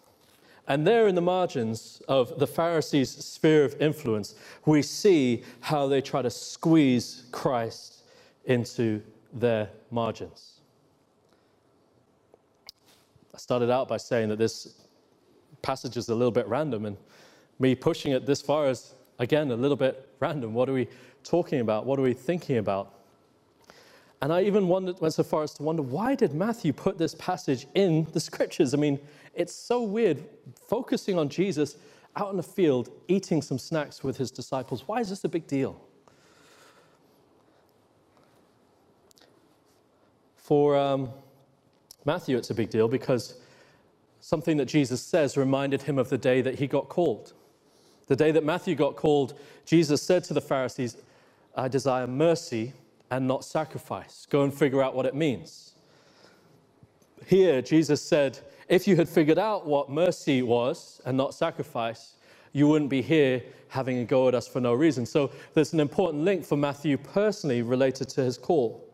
And 0.66 0.86
there 0.86 1.08
in 1.08 1.14
the 1.14 1.20
margins 1.20 2.00
of 2.08 2.38
the 2.38 2.46
Pharisees' 2.46 3.10
sphere 3.10 3.66
of 3.66 3.78
influence, 3.82 4.34
we 4.64 4.80
see 4.80 5.42
how 5.60 5.88
they 5.88 6.00
try 6.00 6.22
to 6.22 6.30
squeeze 6.30 7.24
Christ 7.30 7.94
into 8.46 9.02
their 9.32 9.68
margins. 9.90 10.60
I 13.34 13.38
started 13.38 13.70
out 13.70 13.88
by 13.88 13.96
saying 13.96 14.28
that 14.28 14.38
this 14.38 14.80
passage 15.62 15.96
is 15.96 16.08
a 16.08 16.14
little 16.14 16.30
bit 16.30 16.46
random, 16.46 16.84
and 16.86 16.96
me 17.58 17.74
pushing 17.74 18.12
it 18.12 18.26
this 18.26 18.40
far 18.40 18.68
is, 18.68 18.94
again, 19.18 19.50
a 19.50 19.56
little 19.56 19.76
bit 19.76 20.08
random. 20.20 20.54
What 20.54 20.68
are 20.68 20.72
we 20.72 20.88
talking 21.24 21.60
about? 21.60 21.86
What 21.86 21.98
are 21.98 22.02
we 22.02 22.12
thinking 22.12 22.58
about? 22.58 22.92
And 24.22 24.32
I 24.32 24.42
even 24.42 24.68
wondered, 24.68 25.00
went 25.00 25.14
so 25.14 25.22
far 25.22 25.42
as 25.42 25.52
to 25.54 25.62
wonder 25.62 25.82
why 25.82 26.14
did 26.14 26.32
Matthew 26.32 26.72
put 26.72 26.96
this 26.96 27.14
passage 27.16 27.66
in 27.74 28.06
the 28.12 28.20
scriptures? 28.20 28.72
I 28.72 28.76
mean, 28.76 28.98
it's 29.34 29.52
so 29.52 29.82
weird 29.82 30.22
focusing 30.68 31.18
on 31.18 31.28
Jesus 31.28 31.76
out 32.16 32.30
in 32.30 32.36
the 32.36 32.42
field 32.42 32.90
eating 33.08 33.42
some 33.42 33.58
snacks 33.58 34.04
with 34.04 34.16
his 34.16 34.30
disciples. 34.30 34.86
Why 34.86 35.00
is 35.00 35.10
this 35.10 35.24
a 35.24 35.28
big 35.28 35.46
deal? 35.46 35.80
For 40.44 40.76
um, 40.76 41.08
Matthew, 42.04 42.36
it's 42.36 42.50
a 42.50 42.54
big 42.54 42.68
deal 42.68 42.86
because 42.86 43.38
something 44.20 44.58
that 44.58 44.66
Jesus 44.66 45.00
says 45.00 45.38
reminded 45.38 45.80
him 45.80 45.98
of 45.98 46.10
the 46.10 46.18
day 46.18 46.42
that 46.42 46.56
he 46.56 46.66
got 46.66 46.90
called. 46.90 47.32
The 48.08 48.16
day 48.16 48.30
that 48.30 48.44
Matthew 48.44 48.74
got 48.74 48.94
called, 48.94 49.40
Jesus 49.64 50.02
said 50.02 50.22
to 50.24 50.34
the 50.34 50.42
Pharisees, 50.42 50.98
I 51.56 51.68
desire 51.68 52.06
mercy 52.06 52.74
and 53.10 53.26
not 53.26 53.42
sacrifice. 53.42 54.26
Go 54.28 54.42
and 54.42 54.52
figure 54.52 54.82
out 54.82 54.94
what 54.94 55.06
it 55.06 55.14
means. 55.14 55.72
Here, 57.26 57.62
Jesus 57.62 58.02
said, 58.02 58.38
if 58.68 58.86
you 58.86 58.96
had 58.96 59.08
figured 59.08 59.38
out 59.38 59.66
what 59.66 59.88
mercy 59.88 60.42
was 60.42 61.00
and 61.06 61.16
not 61.16 61.32
sacrifice, 61.32 62.16
you 62.52 62.68
wouldn't 62.68 62.90
be 62.90 63.00
here 63.00 63.42
having 63.68 63.96
a 63.96 64.04
go 64.04 64.28
at 64.28 64.34
us 64.34 64.46
for 64.46 64.60
no 64.60 64.74
reason. 64.74 65.06
So 65.06 65.30
there's 65.54 65.72
an 65.72 65.80
important 65.80 66.22
link 66.22 66.44
for 66.44 66.58
Matthew 66.58 66.98
personally 66.98 67.62
related 67.62 68.10
to 68.10 68.22
his 68.22 68.36
call. 68.36 68.84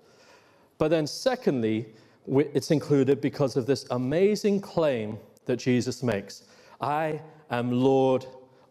But 0.80 0.88
then, 0.88 1.06
secondly, 1.06 1.84
it's 2.26 2.70
included 2.70 3.20
because 3.20 3.54
of 3.54 3.66
this 3.66 3.84
amazing 3.90 4.62
claim 4.62 5.18
that 5.44 5.58
Jesus 5.58 6.02
makes 6.02 6.44
I 6.80 7.20
am 7.50 7.70
Lord 7.70 8.24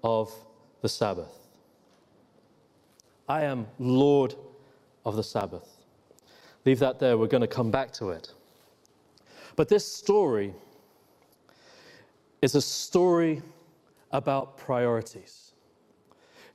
of 0.04 0.34
the 0.82 0.89
Sabbath. 0.89 1.32
I 3.28 3.44
am 3.44 3.68
Lord 3.78 4.34
of 5.06 5.18
the 5.18 5.22
Sabbath. 5.22 5.70
Leave 6.66 6.80
that 6.80 6.98
there, 6.98 7.16
we're 7.16 7.28
going 7.28 7.42
to 7.42 7.48
come 7.48 7.70
back 7.70 7.92
to 7.94 8.10
it. 8.10 8.34
But 9.56 9.70
this 9.70 9.86
story 9.86 10.56
is 12.42 12.56
a 12.56 12.62
story 12.62 13.44
about 14.12 14.58
priorities. 14.58 15.49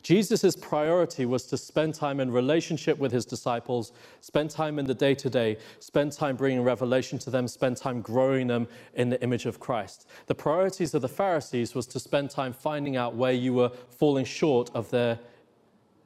Jesus' 0.04 0.54
priority 0.54 1.24
was 1.24 1.44
to 1.46 1.56
spend 1.56 1.94
time 1.94 2.20
in 2.20 2.30
relationship 2.30 2.98
with 2.98 3.10
his 3.10 3.24
disciples, 3.24 3.92
spend 4.20 4.50
time 4.50 4.78
in 4.78 4.84
the 4.84 4.92
day 4.92 5.14
to 5.14 5.30
day, 5.30 5.56
spend 5.78 6.12
time 6.12 6.36
bringing 6.36 6.62
revelation 6.62 7.18
to 7.20 7.30
them, 7.30 7.48
spend 7.48 7.78
time 7.78 8.02
growing 8.02 8.46
them 8.46 8.68
in 8.92 9.08
the 9.08 9.20
image 9.22 9.46
of 9.46 9.58
Christ. 9.58 10.06
The 10.26 10.34
priorities 10.34 10.92
of 10.92 11.00
the 11.00 11.08
Pharisees 11.08 11.74
was 11.74 11.86
to 11.86 11.98
spend 11.98 12.28
time 12.28 12.52
finding 12.52 12.98
out 12.98 13.14
where 13.14 13.32
you 13.32 13.54
were 13.54 13.70
falling 13.88 14.26
short 14.26 14.70
of 14.74 14.90
their 14.90 15.18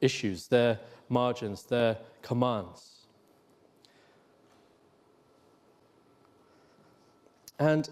issues, 0.00 0.46
their 0.46 0.78
margins, 1.08 1.64
their 1.64 1.98
commands. 2.22 3.08
And 7.58 7.90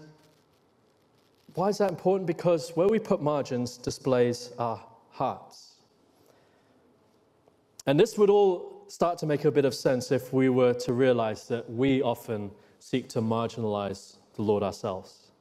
why 1.55 1.67
is 1.67 1.79
that 1.79 1.89
important? 1.89 2.27
Because 2.27 2.69
where 2.77 2.87
we 2.87 2.97
put 2.97 3.21
margins 3.21 3.75
displays 3.75 4.51
our 4.57 4.81
hearts. 5.09 5.66
And 7.87 7.97
this 7.97 8.17
would 8.17 8.29
all 8.29 8.83
start 8.89 9.17
to 9.19 9.25
make 9.25 9.45
a 9.45 9.51
bit 9.51 9.63
of 9.65 9.73
sense 9.73 10.11
if 10.11 10.33
we 10.33 10.49
were 10.49 10.73
to 10.73 10.93
realize 10.93 11.47
that 11.47 11.69
we 11.69 12.01
often 12.01 12.51
seek 12.79 13.07
to 13.09 13.21
marginalize 13.21 14.17
the 14.35 14.41
Lord 14.41 14.61
ourselves. 14.61 15.31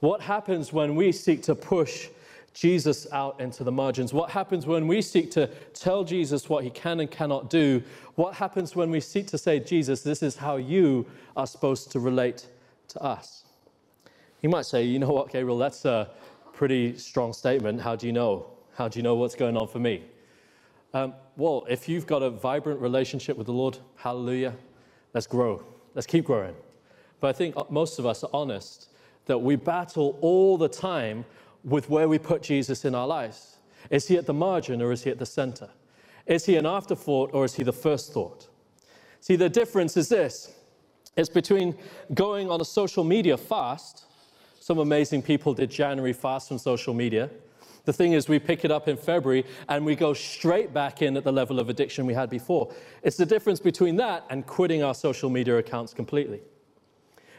What 0.00 0.20
happens 0.20 0.72
when 0.72 0.94
we 0.94 1.10
seek 1.10 1.42
to 1.42 1.56
push 1.56 2.08
Jesus 2.54 3.06
out 3.12 3.40
into 3.40 3.64
the 3.64 3.72
margins? 3.72 4.12
What 4.12 4.30
happens 4.30 4.66
when 4.66 4.86
we 4.86 5.02
seek 5.02 5.32
to 5.32 5.48
tell 5.74 6.04
Jesus 6.04 6.48
what 6.48 6.62
he 6.62 6.70
can 6.70 7.00
and 7.00 7.10
cannot 7.10 7.50
do? 7.50 7.82
What 8.14 8.34
happens 8.34 8.76
when 8.76 8.90
we 8.90 9.00
seek 9.00 9.26
to 9.28 9.38
say, 9.38 9.58
Jesus, 9.58 10.02
this 10.02 10.22
is 10.22 10.36
how 10.36 10.56
you 10.56 11.06
are 11.36 11.46
supposed 11.46 11.90
to 11.92 12.00
relate 12.00 12.46
to 12.88 13.02
us? 13.02 13.44
You 14.42 14.48
might 14.48 14.66
say, 14.66 14.84
you 14.84 15.00
know 15.00 15.10
what, 15.10 15.32
Gabriel, 15.32 15.58
that's 15.58 15.84
a 15.84 16.10
pretty 16.52 16.96
strong 16.96 17.32
statement. 17.32 17.80
How 17.80 17.96
do 17.96 18.06
you 18.06 18.12
know? 18.12 18.46
How 18.76 18.86
do 18.86 19.00
you 19.00 19.02
know 19.02 19.16
what's 19.16 19.34
going 19.34 19.56
on 19.56 19.66
for 19.66 19.80
me? 19.80 20.04
Um, 20.94 21.14
well, 21.36 21.66
if 21.68 21.88
you've 21.88 22.06
got 22.06 22.22
a 22.22 22.30
vibrant 22.30 22.80
relationship 22.80 23.36
with 23.36 23.46
the 23.46 23.52
Lord, 23.52 23.78
hallelujah, 23.96 24.54
let's 25.12 25.26
grow. 25.26 25.62
Let's 25.94 26.06
keep 26.06 26.24
growing. 26.24 26.54
But 27.20 27.28
I 27.28 27.32
think 27.32 27.70
most 27.70 27.98
of 27.98 28.06
us 28.06 28.24
are 28.24 28.30
honest 28.32 28.88
that 29.26 29.38
we 29.38 29.56
battle 29.56 30.18
all 30.20 30.56
the 30.56 30.68
time 30.68 31.24
with 31.64 31.90
where 31.90 32.08
we 32.08 32.18
put 32.18 32.42
Jesus 32.42 32.84
in 32.84 32.94
our 32.94 33.06
lives. 33.06 33.58
Is 33.90 34.08
he 34.08 34.16
at 34.16 34.26
the 34.26 34.34
margin 34.34 34.80
or 34.80 34.92
is 34.92 35.04
he 35.04 35.10
at 35.10 35.18
the 35.18 35.26
center? 35.26 35.68
Is 36.26 36.46
he 36.46 36.56
an 36.56 36.66
afterthought 36.66 37.30
or 37.34 37.44
is 37.44 37.54
he 37.54 37.62
the 37.62 37.72
first 37.72 38.12
thought? 38.12 38.48
See, 39.20 39.36
the 39.36 39.48
difference 39.48 39.96
is 39.96 40.08
this 40.08 40.54
it's 41.16 41.28
between 41.28 41.76
going 42.14 42.50
on 42.50 42.60
a 42.60 42.64
social 42.64 43.04
media 43.04 43.36
fast. 43.36 44.04
Some 44.60 44.78
amazing 44.78 45.22
people 45.22 45.52
did 45.52 45.70
January 45.70 46.12
fast 46.12 46.52
on 46.52 46.58
social 46.58 46.94
media 46.94 47.30
the 47.88 47.92
thing 47.94 48.12
is, 48.12 48.28
we 48.28 48.38
pick 48.38 48.66
it 48.66 48.70
up 48.70 48.86
in 48.86 48.98
February 48.98 49.46
and 49.66 49.82
we 49.82 49.96
go 49.96 50.12
straight 50.12 50.74
back 50.74 51.00
in 51.00 51.16
at 51.16 51.24
the 51.24 51.32
level 51.32 51.58
of 51.58 51.70
addiction 51.70 52.04
we 52.04 52.12
had 52.12 52.28
before. 52.28 52.70
It's 53.02 53.16
the 53.16 53.24
difference 53.24 53.60
between 53.60 53.96
that 53.96 54.26
and 54.28 54.46
quitting 54.46 54.82
our 54.82 54.94
social 54.94 55.30
media 55.30 55.56
accounts 55.56 55.94
completely. 55.94 56.42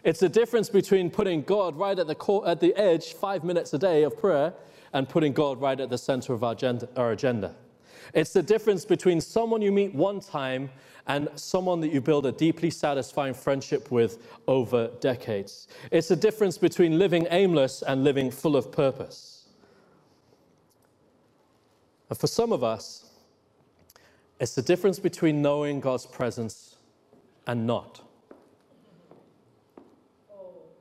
It's 0.03 0.19
the 0.19 0.27
difference 0.27 0.67
between 0.67 1.11
putting 1.11 1.43
God 1.43 1.77
right 1.77 1.99
at 1.99 2.07
the, 2.07 2.41
at 2.47 2.59
the 2.61 2.75
edge, 2.75 3.13
five 3.13 3.43
minutes 3.43 3.75
a 3.75 3.77
day 3.77 4.01
of 4.01 4.17
prayer, 4.17 4.55
and 4.91 5.07
putting 5.07 5.33
God 5.33 5.61
right 5.61 5.79
at 5.79 5.91
the 5.91 5.99
center 5.99 6.33
of 6.33 6.43
our 6.43 6.53
agenda, 6.53 6.89
our 6.95 7.11
agenda. 7.11 7.53
It's 8.15 8.33
the 8.33 8.41
difference 8.41 8.85
between 8.85 9.21
someone 9.21 9.61
you 9.61 9.71
meet 9.71 9.93
one 9.93 10.19
time 10.19 10.71
and 11.05 11.29
someone 11.35 11.79
that 11.81 11.93
you 11.93 12.01
build 12.01 12.25
a 12.25 12.31
deeply 12.31 12.71
satisfying 12.71 13.35
friendship 13.35 13.91
with 13.91 14.17
over 14.47 14.87
decades. 14.99 15.67
It's 15.91 16.07
the 16.07 16.15
difference 16.15 16.57
between 16.57 16.97
living 16.97 17.27
aimless 17.29 17.83
and 17.83 18.03
living 18.03 18.31
full 18.31 18.55
of 18.55 18.71
purpose. 18.71 19.38
And 22.09 22.17
for 22.17 22.27
some 22.27 22.51
of 22.51 22.63
us, 22.63 23.05
it's 24.39 24.55
the 24.55 24.61
difference 24.61 24.99
between 24.99 25.41
knowing 25.41 25.79
God's 25.79 26.05
presence 26.05 26.77
and 27.45 27.67
not. 27.67 28.01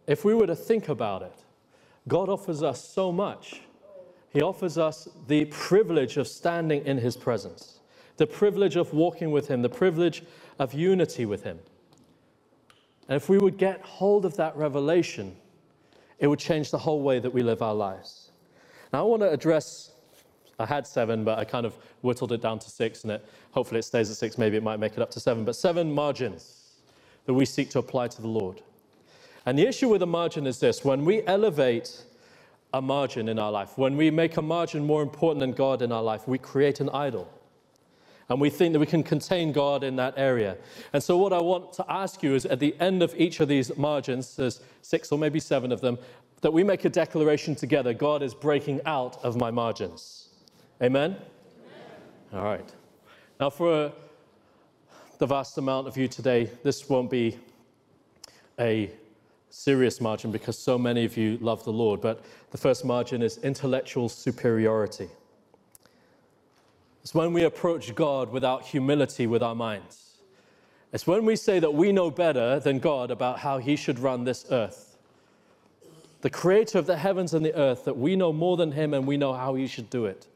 If 0.07 0.25
we 0.25 0.35
were 0.35 0.47
to 0.47 0.57
think 0.57 0.89
about 0.89 1.23
it, 1.23 1.35
God 2.07 2.29
offers 2.29 2.63
us 2.63 2.83
so 2.83 3.13
much. 3.13 3.61
He 4.31 4.41
offers 4.41 4.79
us 4.79 5.09
the 5.27 5.45
privilege 5.47 6.17
of 6.17 6.27
standing 6.27 6.85
in 6.87 6.99
His 6.99 7.17
presence, 7.17 7.81
the 8.17 8.27
privilege 8.27 8.77
of 8.77 8.95
walking 8.95 9.31
with 9.31 9.49
Him, 9.49 9.61
the 9.61 9.69
privilege 9.69 10.23
of 10.59 10.73
unity 10.73 11.27
with 11.27 11.43
Him. 11.43 11.59
And 13.09 13.17
if 13.17 13.29
we 13.29 13.39
would 13.39 13.59
get 13.59 13.81
hold 13.83 14.25
of 14.25 14.37
that 14.37 14.57
revelation, 14.57 15.37
it 16.19 16.27
would 16.27 16.39
change 16.39 16.71
the 16.71 16.79
whole 16.79 17.03
way 17.03 17.19
that 17.19 17.33
we 17.33 17.43
live 17.43 17.63
our 17.63 17.75
lives. 17.75 18.31
Now, 18.93 19.01
I 19.01 19.03
want 19.03 19.23
to 19.23 19.31
address 19.31 19.93
I 20.59 20.67
had 20.67 20.87
seven, 20.87 21.25
but 21.25 21.39
I 21.39 21.45
kind 21.45 21.65
of 21.65 21.75
whittled 22.03 22.33
it 22.33 22.41
down 22.41 22.59
to 22.59 22.71
six, 22.71 23.05
and 23.05 23.13
it, 23.13 23.25
hopefully 23.53 23.79
it 23.79 23.85
stays 23.85 24.11
at 24.11 24.17
six. 24.17 24.39
Maybe 24.39 24.57
it 24.57 24.63
might 24.63 24.81
make 24.81 24.93
it 24.93 24.99
up 25.01 25.11
to 25.13 25.21
seven. 25.21 25.45
But 25.45 25.55
seven 25.55 25.93
margins 25.93 26.75
that 27.27 27.35
we 27.35 27.45
seek 27.45 27.71
to 27.71 27.79
apply 27.79 28.09
to 28.09 28.23
the 28.23 28.29
Lord. 28.29 28.63
And 29.47 29.59
the 29.59 29.67
issue 29.67 29.89
with 29.89 30.03
a 30.03 30.07
margin 30.07 30.47
is 30.47 30.59
this 30.59 30.85
when 30.85 31.05
we 31.05 31.25
elevate 31.27 32.05
a 32.75 32.83
margin 32.83 33.29
in 33.29 33.39
our 33.39 33.51
life, 33.51 33.79
when 33.79 33.97
we 33.97 34.11
make 34.11 34.37
a 34.37 34.43
margin 34.43 34.85
more 34.85 35.03
important 35.03 35.41
than 35.41 35.53
God 35.53 35.81
in 35.81 35.93
our 35.93 36.03
life, 36.03 36.27
we 36.27 36.39
create 36.39 36.81
an 36.81 36.91
idol. 36.91 37.33
And 38.29 38.41
we 38.41 38.51
think 38.51 38.75
that 38.75 38.79
we 38.79 38.87
can 38.87 39.03
contain 39.03 39.53
God 39.53 39.83
in 39.83 39.97
that 39.97 40.15
area. 40.19 40.59
And 40.93 41.03
so, 41.03 41.17
what 41.17 41.33
I 41.33 41.41
want 41.41 41.73
to 41.75 41.85
ask 41.91 42.23
you 42.23 42.35
is 42.35 42.45
at 42.45 42.61
the 42.61 42.75
end 42.79 43.03
of 43.03 43.15
each 43.17 43.41
of 43.41 43.49
these 43.49 43.75
margins, 43.79 44.37
there's 44.37 44.61
six 44.83 45.11
or 45.11 45.19
maybe 45.19 45.41
seven 45.41 45.73
of 45.73 45.81
them, 45.81 45.97
that 46.43 46.53
we 46.53 46.63
make 46.63 46.85
a 46.85 46.91
declaration 46.91 47.55
together 47.55 47.95
God 47.95 48.23
is 48.23 48.35
breaking 48.35 48.81
out 48.85 49.23
of 49.25 49.37
my 49.37 49.51
margins. 49.51 50.18
Amen? 50.81 51.11
Amen? 51.11 51.21
All 52.33 52.45
right. 52.45 52.73
Now, 53.41 53.51
for 53.51 53.93
the 55.19 55.27
vast 55.27 55.59
amount 55.59 55.89
of 55.89 55.97
you 55.97 56.07
today, 56.07 56.49
this 56.63 56.89
won't 56.89 57.11
be 57.11 57.37
a 58.61 58.89
serious 59.51 60.01
margin 60.01 60.31
because 60.31 60.57
so 60.57 60.79
many 60.79 61.05
of 61.05 61.17
you 61.17 61.37
love 61.41 61.65
the 61.65 61.73
Lord, 61.73 62.01
but 62.01 62.25
the 62.53 62.59
first 62.59 62.85
margin 62.85 63.23
is 63.23 63.39
intellectual 63.39 64.09
superiority. 64.09 65.09
It's 67.03 67.13
when 67.13 67.33
we 67.33 67.43
approach 67.43 67.93
God 67.97 68.31
without 68.31 68.65
humility 68.65 69.27
with 69.27 69.43
our 69.43 69.57
minds. 69.57 70.19
It's 70.93 71.09
when 71.09 71.25
we 71.25 71.35
say 71.35 71.59
that 71.59 71.75
we 71.75 71.91
know 71.91 72.11
better 72.11 72.61
than 72.61 72.79
God 72.79 73.11
about 73.11 73.41
how 73.41 73.59
He 73.59 73.75
should 73.75 73.99
run 73.99 74.23
this 74.23 74.47
earth. 74.53 74.97
The 76.21 76.31
creator 76.31 76.79
of 76.79 76.87
the 76.87 76.97
heavens 76.97 77.35
and 77.35 77.45
the 77.45 77.55
earth, 77.55 77.85
that 77.85 77.97
we 77.97 78.15
know 78.15 78.33
more 78.33 78.57
than 78.57 78.73
Him 78.73 78.95
and 78.95 79.07
we 79.07 79.17
know 79.17 79.33
how 79.33 79.57
He 79.57 79.67
should 79.67 79.91
do 79.91 80.05
it. 80.05 80.29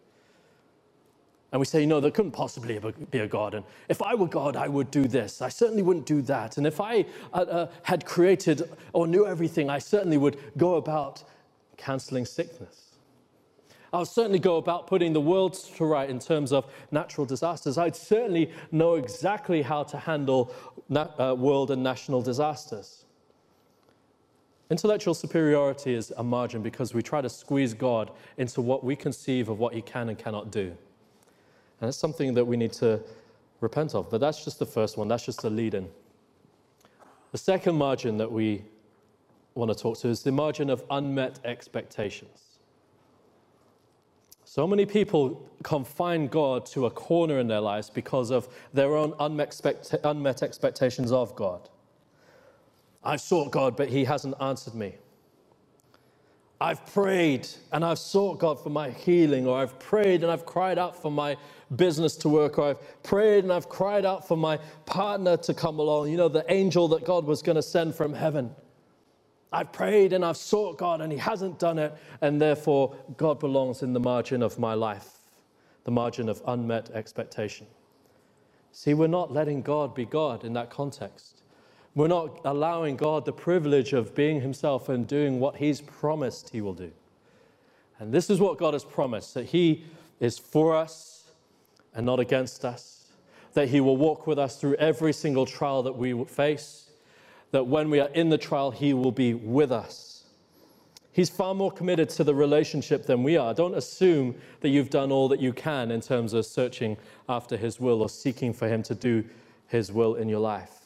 And 1.52 1.60
we 1.60 1.66
say, 1.66 1.84
know, 1.84 2.00
there 2.00 2.10
couldn't 2.10 2.32
possibly 2.32 2.80
be 3.10 3.18
a 3.18 3.28
God. 3.28 3.52
And 3.52 3.64
if 3.90 4.00
I 4.00 4.14
were 4.14 4.26
God, 4.26 4.56
I 4.56 4.68
would 4.68 4.90
do 4.90 5.06
this. 5.06 5.42
I 5.42 5.50
certainly 5.50 5.82
wouldn't 5.82 6.06
do 6.06 6.22
that. 6.22 6.56
And 6.56 6.66
if 6.66 6.80
I 6.80 7.04
uh, 7.34 7.36
uh, 7.36 7.66
had 7.82 8.06
created 8.06 8.70
or 8.94 9.06
knew 9.06 9.26
everything, 9.26 9.68
I 9.68 9.78
certainly 9.78 10.16
would 10.16 10.38
go 10.56 10.76
about 10.76 11.22
canceling 11.76 12.24
sickness. 12.24 12.96
I 13.92 13.98
would 13.98 14.08
certainly 14.08 14.38
go 14.38 14.56
about 14.56 14.86
putting 14.86 15.12
the 15.12 15.20
world 15.20 15.52
to 15.52 15.84
right 15.84 16.08
in 16.08 16.18
terms 16.18 16.52
of 16.52 16.64
natural 16.90 17.26
disasters. 17.26 17.76
I'd 17.76 17.96
certainly 17.96 18.50
know 18.70 18.94
exactly 18.94 19.60
how 19.60 19.82
to 19.82 19.98
handle 19.98 20.54
uh, 20.94 21.34
world 21.38 21.70
and 21.70 21.82
national 21.82 22.22
disasters. 22.22 23.04
Intellectual 24.70 25.12
superiority 25.12 25.92
is 25.92 26.14
a 26.16 26.22
margin 26.22 26.62
because 26.62 26.94
we 26.94 27.02
try 27.02 27.20
to 27.20 27.28
squeeze 27.28 27.74
God 27.74 28.10
into 28.38 28.62
what 28.62 28.82
we 28.82 28.96
conceive 28.96 29.50
of 29.50 29.58
what 29.58 29.74
he 29.74 29.82
can 29.82 30.08
and 30.08 30.18
cannot 30.18 30.50
do. 30.50 30.74
And 31.82 31.88
it's 31.88 31.98
something 31.98 32.32
that 32.34 32.44
we 32.44 32.56
need 32.56 32.72
to 32.74 33.00
repent 33.60 33.96
of. 33.96 34.08
But 34.08 34.20
that's 34.20 34.44
just 34.44 34.60
the 34.60 34.66
first 34.66 34.96
one, 34.96 35.08
that's 35.08 35.26
just 35.26 35.42
the 35.42 35.50
lead 35.50 35.74
in. 35.74 35.88
The 37.32 37.38
second 37.38 37.74
margin 37.74 38.18
that 38.18 38.30
we 38.30 38.62
want 39.56 39.72
to 39.72 39.74
talk 39.76 39.98
to 39.98 40.08
is 40.08 40.22
the 40.22 40.30
margin 40.30 40.70
of 40.70 40.84
unmet 40.90 41.40
expectations. 41.44 42.60
So 44.44 44.64
many 44.64 44.86
people 44.86 45.50
confine 45.64 46.28
God 46.28 46.66
to 46.66 46.86
a 46.86 46.90
corner 46.90 47.40
in 47.40 47.48
their 47.48 47.60
lives 47.60 47.90
because 47.90 48.30
of 48.30 48.48
their 48.72 48.94
own 48.94 49.14
unmet, 49.18 50.42
expectations 50.42 51.10
of 51.10 51.34
God. 51.34 51.68
I've 53.02 53.20
sought 53.20 53.50
God, 53.50 53.76
but 53.76 53.88
He 53.88 54.04
hasn't 54.04 54.36
answered 54.40 54.76
me. 54.76 54.94
I've 56.62 56.86
prayed 56.86 57.48
and 57.72 57.84
I've 57.84 57.98
sought 57.98 58.38
God 58.38 58.62
for 58.62 58.70
my 58.70 58.90
healing, 58.90 59.48
or 59.48 59.58
I've 59.58 59.76
prayed 59.80 60.22
and 60.22 60.30
I've 60.30 60.46
cried 60.46 60.78
out 60.78 60.94
for 61.02 61.10
my 61.10 61.36
business 61.74 62.14
to 62.18 62.28
work, 62.28 62.56
or 62.56 62.70
I've 62.70 63.02
prayed 63.02 63.42
and 63.42 63.52
I've 63.52 63.68
cried 63.68 64.04
out 64.04 64.28
for 64.28 64.36
my 64.36 64.58
partner 64.86 65.36
to 65.38 65.54
come 65.54 65.80
along, 65.80 66.10
you 66.12 66.16
know, 66.16 66.28
the 66.28 66.44
angel 66.48 66.86
that 66.88 67.04
God 67.04 67.24
was 67.24 67.42
going 67.42 67.56
to 67.56 67.62
send 67.62 67.96
from 67.96 68.14
heaven. 68.14 68.54
I've 69.52 69.72
prayed 69.72 70.12
and 70.12 70.24
I've 70.24 70.36
sought 70.36 70.78
God 70.78 71.00
and 71.00 71.10
He 71.10 71.18
hasn't 71.18 71.58
done 71.58 71.80
it, 71.80 71.92
and 72.20 72.40
therefore 72.40 72.94
God 73.16 73.40
belongs 73.40 73.82
in 73.82 73.92
the 73.92 74.00
margin 74.00 74.40
of 74.40 74.56
my 74.60 74.74
life, 74.74 75.08
the 75.82 75.90
margin 75.90 76.28
of 76.28 76.40
unmet 76.46 76.90
expectation. 76.90 77.66
See, 78.70 78.94
we're 78.94 79.08
not 79.08 79.32
letting 79.32 79.62
God 79.62 79.96
be 79.96 80.04
God 80.04 80.44
in 80.44 80.52
that 80.52 80.70
context. 80.70 81.41
We're 81.94 82.08
not 82.08 82.40
allowing 82.44 82.96
God 82.96 83.26
the 83.26 83.32
privilege 83.32 83.92
of 83.92 84.14
being 84.14 84.40
Himself 84.40 84.88
and 84.88 85.06
doing 85.06 85.40
what 85.40 85.56
He's 85.56 85.80
promised 85.80 86.50
He 86.50 86.60
will 86.60 86.72
do. 86.72 86.90
And 87.98 88.12
this 88.12 88.30
is 88.30 88.40
what 88.40 88.58
God 88.58 88.74
has 88.74 88.84
promised 88.84 89.34
that 89.34 89.44
He 89.46 89.84
is 90.18 90.38
for 90.38 90.74
us 90.74 91.30
and 91.94 92.06
not 92.06 92.18
against 92.18 92.64
us, 92.64 93.12
that 93.52 93.68
He 93.68 93.80
will 93.80 93.98
walk 93.98 94.26
with 94.26 94.38
us 94.38 94.58
through 94.58 94.76
every 94.76 95.12
single 95.12 95.44
trial 95.44 95.82
that 95.82 95.96
we 95.96 96.24
face, 96.24 96.88
that 97.50 97.66
when 97.66 97.90
we 97.90 98.00
are 98.00 98.08
in 98.08 98.30
the 98.30 98.38
trial, 98.38 98.70
He 98.70 98.94
will 98.94 99.12
be 99.12 99.34
with 99.34 99.70
us. 99.70 100.24
He's 101.12 101.28
far 101.28 101.54
more 101.54 101.70
committed 101.70 102.08
to 102.10 102.24
the 102.24 102.34
relationship 102.34 103.04
than 103.04 103.22
we 103.22 103.36
are. 103.36 103.52
Don't 103.52 103.74
assume 103.74 104.34
that 104.62 104.70
you've 104.70 104.88
done 104.88 105.12
all 105.12 105.28
that 105.28 105.40
you 105.40 105.52
can 105.52 105.90
in 105.90 106.00
terms 106.00 106.32
of 106.32 106.46
searching 106.46 106.96
after 107.28 107.58
His 107.58 107.78
will 107.78 108.00
or 108.00 108.08
seeking 108.08 108.54
for 108.54 108.66
Him 108.66 108.82
to 108.84 108.94
do 108.94 109.22
His 109.68 109.92
will 109.92 110.14
in 110.14 110.30
your 110.30 110.40
life. 110.40 110.81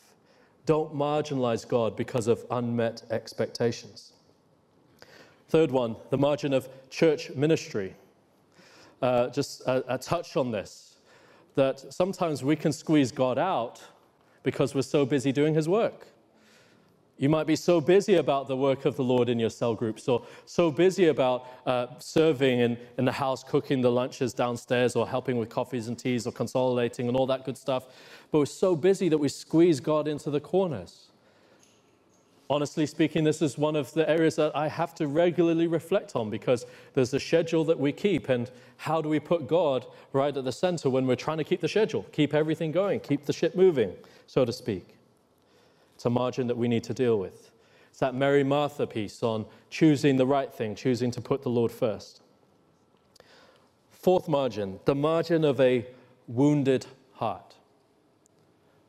Don't 0.67 0.95
marginalize 0.95 1.67
God 1.67 1.97
because 1.97 2.27
of 2.27 2.45
unmet 2.51 3.03
expectations. 3.11 4.13
Third 5.49 5.71
one, 5.71 5.97
the 6.11 6.19
margin 6.19 6.53
of 6.53 6.69
church 6.91 7.31
ministry. 7.31 7.95
Uh, 9.01 9.29
just 9.29 9.63
a, 9.63 9.95
a 9.95 9.99
touch 9.99 10.37
on 10.37 10.51
this 10.51 10.97
that 11.55 11.81
sometimes 11.93 12.45
we 12.45 12.55
can 12.55 12.73
squeeze 12.73 13.11
God 13.11 13.39
out 13.39 13.83
because 14.43 14.75
we're 14.75 14.83
so 14.83 15.07
busy 15.07 15.33
doing 15.33 15.55
his 15.55 15.69
work. 15.69 16.09
You 17.19 17.31
might 17.31 17.47
be 17.47 17.57
so 17.57 17.81
busy 17.81 18.17
about 18.17 18.47
the 18.47 18.57
work 18.57 18.85
of 18.85 18.97
the 18.97 19.05
Lord 19.05 19.31
in 19.31 19.39
your 19.39 19.49
cell 19.49 19.75
groups, 19.75 20.07
or 20.07 20.23
so 20.45 20.71
busy 20.71 21.09
about 21.09 21.47
uh, 21.65 21.87
serving 21.99 22.61
in, 22.61 22.77
in 22.99 23.07
the 23.07 23.13
house, 23.13 23.43
cooking 23.43 23.81
the 23.81 23.91
lunches 23.91 24.35
downstairs, 24.35 24.95
or 24.95 25.09
helping 25.09 25.39
with 25.39 25.49
coffees 25.49 25.89
and 25.89 25.99
teas, 25.99 26.27
or 26.27 26.33
consolidating, 26.33 27.09
and 27.09 27.17
all 27.17 27.27
that 27.27 27.45
good 27.47 27.57
stuff. 27.57 27.87
But 28.31 28.41
we're 28.41 28.47
so 28.47 28.77
busy 28.77 29.09
that 29.09 29.17
we 29.17 29.31
squeeze 29.31 29.81
God 29.81 30.09
into 30.09 30.31
the 30.31 30.41
corners. 30.41 31.07
Honestly 32.49 32.87
speaking, 32.87 33.25
this 33.25 33.43
is 33.43 33.59
one 33.59 33.75
of 33.77 33.93
the 33.95 34.09
areas 34.09 34.37
that 34.37 34.55
I 34.55 34.69
have 34.69 34.95
to 34.97 35.09
regularly 35.09 35.67
reflect 35.67 36.15
on 36.15 36.31
because 36.31 36.65
there's 36.95 37.13
a 37.13 37.19
schedule 37.19 37.65
that 37.65 37.81
we 37.81 37.93
keep, 37.93 38.29
and 38.29 38.51
how 38.77 39.01
do 39.01 39.09
we 39.09 39.21
put 39.21 39.49
God 39.49 39.87
right 40.13 40.37
at 40.37 40.45
the 40.45 40.53
center 40.53 40.91
when 40.91 41.07
we're 41.07 41.17
trying 41.17 41.39
to 41.39 41.45
keep 41.45 41.63
the 41.63 41.69
schedule, 41.69 42.05
keep 42.13 42.35
everything 42.35 42.73
going, 42.73 43.01
keep 43.01 43.25
the 43.25 43.33
ship 43.33 43.57
moving, 43.57 43.95
so 44.27 44.45
to 44.45 44.53
speak? 44.53 44.96
It's 45.97 46.05
a 46.05 46.11
margin 46.11 46.47
that 46.49 46.59
we 46.59 46.69
need 46.69 46.85
to 46.85 46.95
deal 46.95 47.19
with. 47.19 47.51
It's 47.89 48.01
that 48.01 48.15
Mary 48.15 48.45
Martha 48.45 48.87
piece 48.87 49.23
on 49.23 49.47
choosing 49.71 50.19
the 50.19 50.27
right 50.27 50.53
thing, 50.53 50.75
choosing 50.75 51.11
to 51.13 51.23
put 51.23 51.41
the 51.41 51.49
Lord 51.49 51.73
first. 51.73 52.21
Fourth 53.91 54.29
margin, 54.29 54.79
the 54.85 54.95
margin 54.95 55.43
of 55.43 55.59
a 55.59 55.87
wounded 56.29 56.85
heart. 57.15 57.55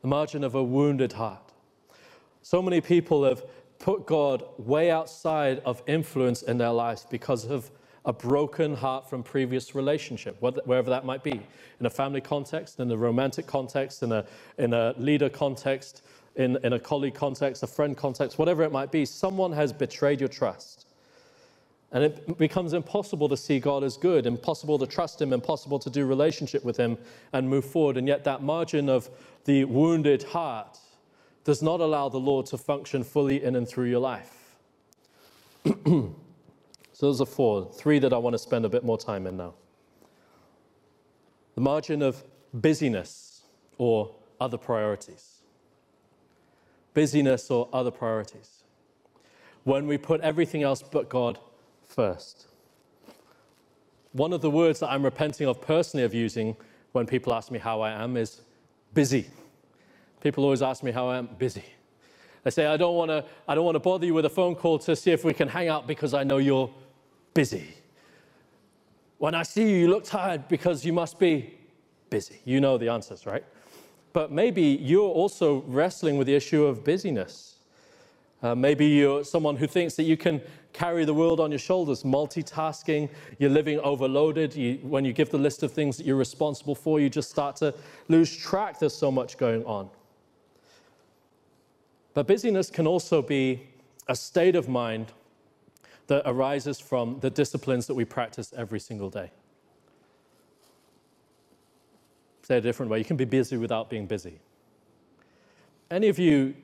The 0.02 0.08
margin 0.08 0.44
of 0.44 0.54
a 0.54 0.62
wounded 0.62 1.14
heart. 1.14 1.54
So 2.42 2.60
many 2.60 2.82
people 2.82 3.24
have 3.24 3.42
put 3.78 4.06
God 4.06 4.44
way 4.58 4.90
outside 4.90 5.60
of 5.64 5.82
influence 5.86 6.42
in 6.42 6.58
their 6.58 6.72
lives 6.72 7.06
because 7.08 7.46
of 7.46 7.70
a 8.04 8.12
broken 8.12 8.74
heart 8.74 9.08
from 9.08 9.22
previous 9.22 9.74
relationship, 9.74 10.36
wherever 10.40 10.90
that 10.90 11.06
might 11.06 11.24
be, 11.24 11.40
in 11.80 11.86
a 11.86 11.90
family 11.90 12.20
context, 12.20 12.78
in 12.78 12.90
a 12.90 12.96
romantic 12.96 13.46
context, 13.46 14.02
in 14.02 14.12
a, 14.12 14.26
in 14.58 14.74
a 14.74 14.94
leader 14.98 15.30
context, 15.30 16.02
in, 16.38 16.56
in 16.62 16.72
a 16.72 16.78
colleague 16.78 17.14
context, 17.14 17.62
a 17.64 17.66
friend 17.66 17.96
context, 17.96 18.38
whatever 18.38 18.62
it 18.62 18.70
might 18.70 18.92
be, 18.92 19.04
someone 19.04 19.52
has 19.52 19.72
betrayed 19.72 20.20
your 20.20 20.28
trust. 20.28 20.86
And 21.90 22.04
it 22.04 22.38
becomes 22.38 22.74
impossible 22.74 23.28
to 23.28 23.36
see 23.36 23.58
God 23.58 23.82
as 23.82 23.96
good, 23.96 24.24
impossible 24.24 24.78
to 24.78 24.86
trust 24.86 25.20
Him, 25.20 25.32
impossible 25.32 25.78
to 25.80 25.90
do 25.90 26.06
relationship 26.06 26.64
with 26.64 26.76
Him 26.76 26.96
and 27.32 27.48
move 27.48 27.64
forward. 27.64 27.96
And 27.96 28.06
yet, 28.06 28.24
that 28.24 28.42
margin 28.42 28.88
of 28.88 29.10
the 29.46 29.64
wounded 29.64 30.22
heart 30.22 30.78
does 31.44 31.60
not 31.60 31.80
allow 31.80 32.08
the 32.08 32.20
Lord 32.20 32.46
to 32.46 32.58
function 32.58 33.02
fully 33.02 33.42
in 33.42 33.56
and 33.56 33.66
through 33.66 33.86
your 33.86 34.00
life. 34.00 34.54
so, 35.64 36.14
those 37.00 37.20
are 37.20 37.26
four, 37.26 37.72
three 37.72 37.98
that 37.98 38.12
I 38.12 38.18
want 38.18 38.34
to 38.34 38.38
spend 38.38 38.64
a 38.64 38.68
bit 38.68 38.84
more 38.84 38.98
time 38.98 39.26
in 39.26 39.36
now. 39.38 39.54
The 41.54 41.62
margin 41.62 42.02
of 42.02 42.22
busyness 42.52 43.42
or 43.78 44.14
other 44.40 44.58
priorities 44.58 45.37
busyness, 46.94 47.50
or 47.50 47.68
other 47.72 47.90
priorities. 47.90 48.64
When 49.64 49.86
we 49.86 49.98
put 49.98 50.20
everything 50.20 50.62
else 50.62 50.82
but 50.82 51.08
God 51.08 51.38
first. 51.86 52.46
One 54.12 54.32
of 54.32 54.40
the 54.40 54.50
words 54.50 54.80
that 54.80 54.90
I'm 54.90 55.04
repenting 55.04 55.46
of 55.46 55.60
personally 55.60 56.04
of 56.04 56.14
using 56.14 56.56
when 56.92 57.06
people 57.06 57.34
ask 57.34 57.50
me 57.50 57.58
how 57.58 57.80
I 57.80 57.90
am 57.92 58.16
is 58.16 58.40
busy. 58.94 59.28
People 60.20 60.44
always 60.44 60.62
ask 60.62 60.82
me 60.82 60.90
how 60.90 61.08
I 61.08 61.18
am 61.18 61.28
busy. 61.38 61.64
They 62.44 62.50
say, 62.50 62.66
I 62.66 62.76
don't 62.76 62.94
want 62.94 63.10
to 63.10 63.24
I 63.46 63.54
don't 63.54 63.64
want 63.64 63.74
to 63.74 63.80
bother 63.80 64.06
you 64.06 64.14
with 64.14 64.24
a 64.24 64.30
phone 64.30 64.54
call 64.54 64.78
to 64.80 64.96
see 64.96 65.10
if 65.10 65.24
we 65.24 65.34
can 65.34 65.48
hang 65.48 65.68
out 65.68 65.86
because 65.86 66.14
I 66.14 66.24
know 66.24 66.38
you're 66.38 66.72
busy. 67.34 67.74
When 69.18 69.34
I 69.34 69.42
see 69.42 69.70
you, 69.70 69.76
you 69.76 69.88
look 69.88 70.04
tired 70.04 70.48
because 70.48 70.84
you 70.84 70.92
must 70.92 71.18
be 71.18 71.54
busy. 72.08 72.40
You 72.44 72.60
know 72.60 72.78
the 72.78 72.88
answers, 72.88 73.26
right? 73.26 73.44
But 74.12 74.32
maybe 74.32 74.62
you're 74.62 75.08
also 75.08 75.62
wrestling 75.66 76.16
with 76.18 76.26
the 76.26 76.34
issue 76.34 76.64
of 76.64 76.84
busyness. 76.84 77.56
Uh, 78.42 78.54
maybe 78.54 78.86
you're 78.86 79.24
someone 79.24 79.56
who 79.56 79.66
thinks 79.66 79.94
that 79.96 80.04
you 80.04 80.16
can 80.16 80.40
carry 80.72 81.04
the 81.04 81.14
world 81.14 81.40
on 81.40 81.50
your 81.50 81.58
shoulders, 81.58 82.04
multitasking, 82.04 83.08
you're 83.38 83.50
living 83.50 83.80
overloaded. 83.80 84.54
You, 84.54 84.78
when 84.82 85.04
you 85.04 85.12
give 85.12 85.30
the 85.30 85.38
list 85.38 85.62
of 85.62 85.72
things 85.72 85.96
that 85.96 86.06
you're 86.06 86.16
responsible 86.16 86.74
for, 86.74 87.00
you 87.00 87.10
just 87.10 87.30
start 87.30 87.56
to 87.56 87.74
lose 88.06 88.34
track. 88.36 88.78
There's 88.78 88.94
so 88.94 89.10
much 89.10 89.38
going 89.38 89.64
on. 89.64 89.90
But 92.14 92.26
busyness 92.26 92.70
can 92.70 92.86
also 92.86 93.22
be 93.22 93.62
a 94.06 94.14
state 94.14 94.54
of 94.54 94.68
mind 94.68 95.12
that 96.06 96.22
arises 96.24 96.80
from 96.80 97.18
the 97.20 97.30
disciplines 97.30 97.86
that 97.86 97.94
we 97.94 98.04
practice 98.04 98.52
every 98.56 98.80
single 98.80 99.10
day. 99.10 99.30
Say 102.48 102.56
a 102.56 102.60
different 102.62 102.90
way. 102.90 102.98
You 102.98 103.04
can 103.04 103.18
be 103.18 103.26
busy 103.26 103.58
without 103.58 103.90
being 103.90 104.06
busy. 104.06 104.38
Any 105.90 106.08
of 106.08 106.18
you 106.18 106.54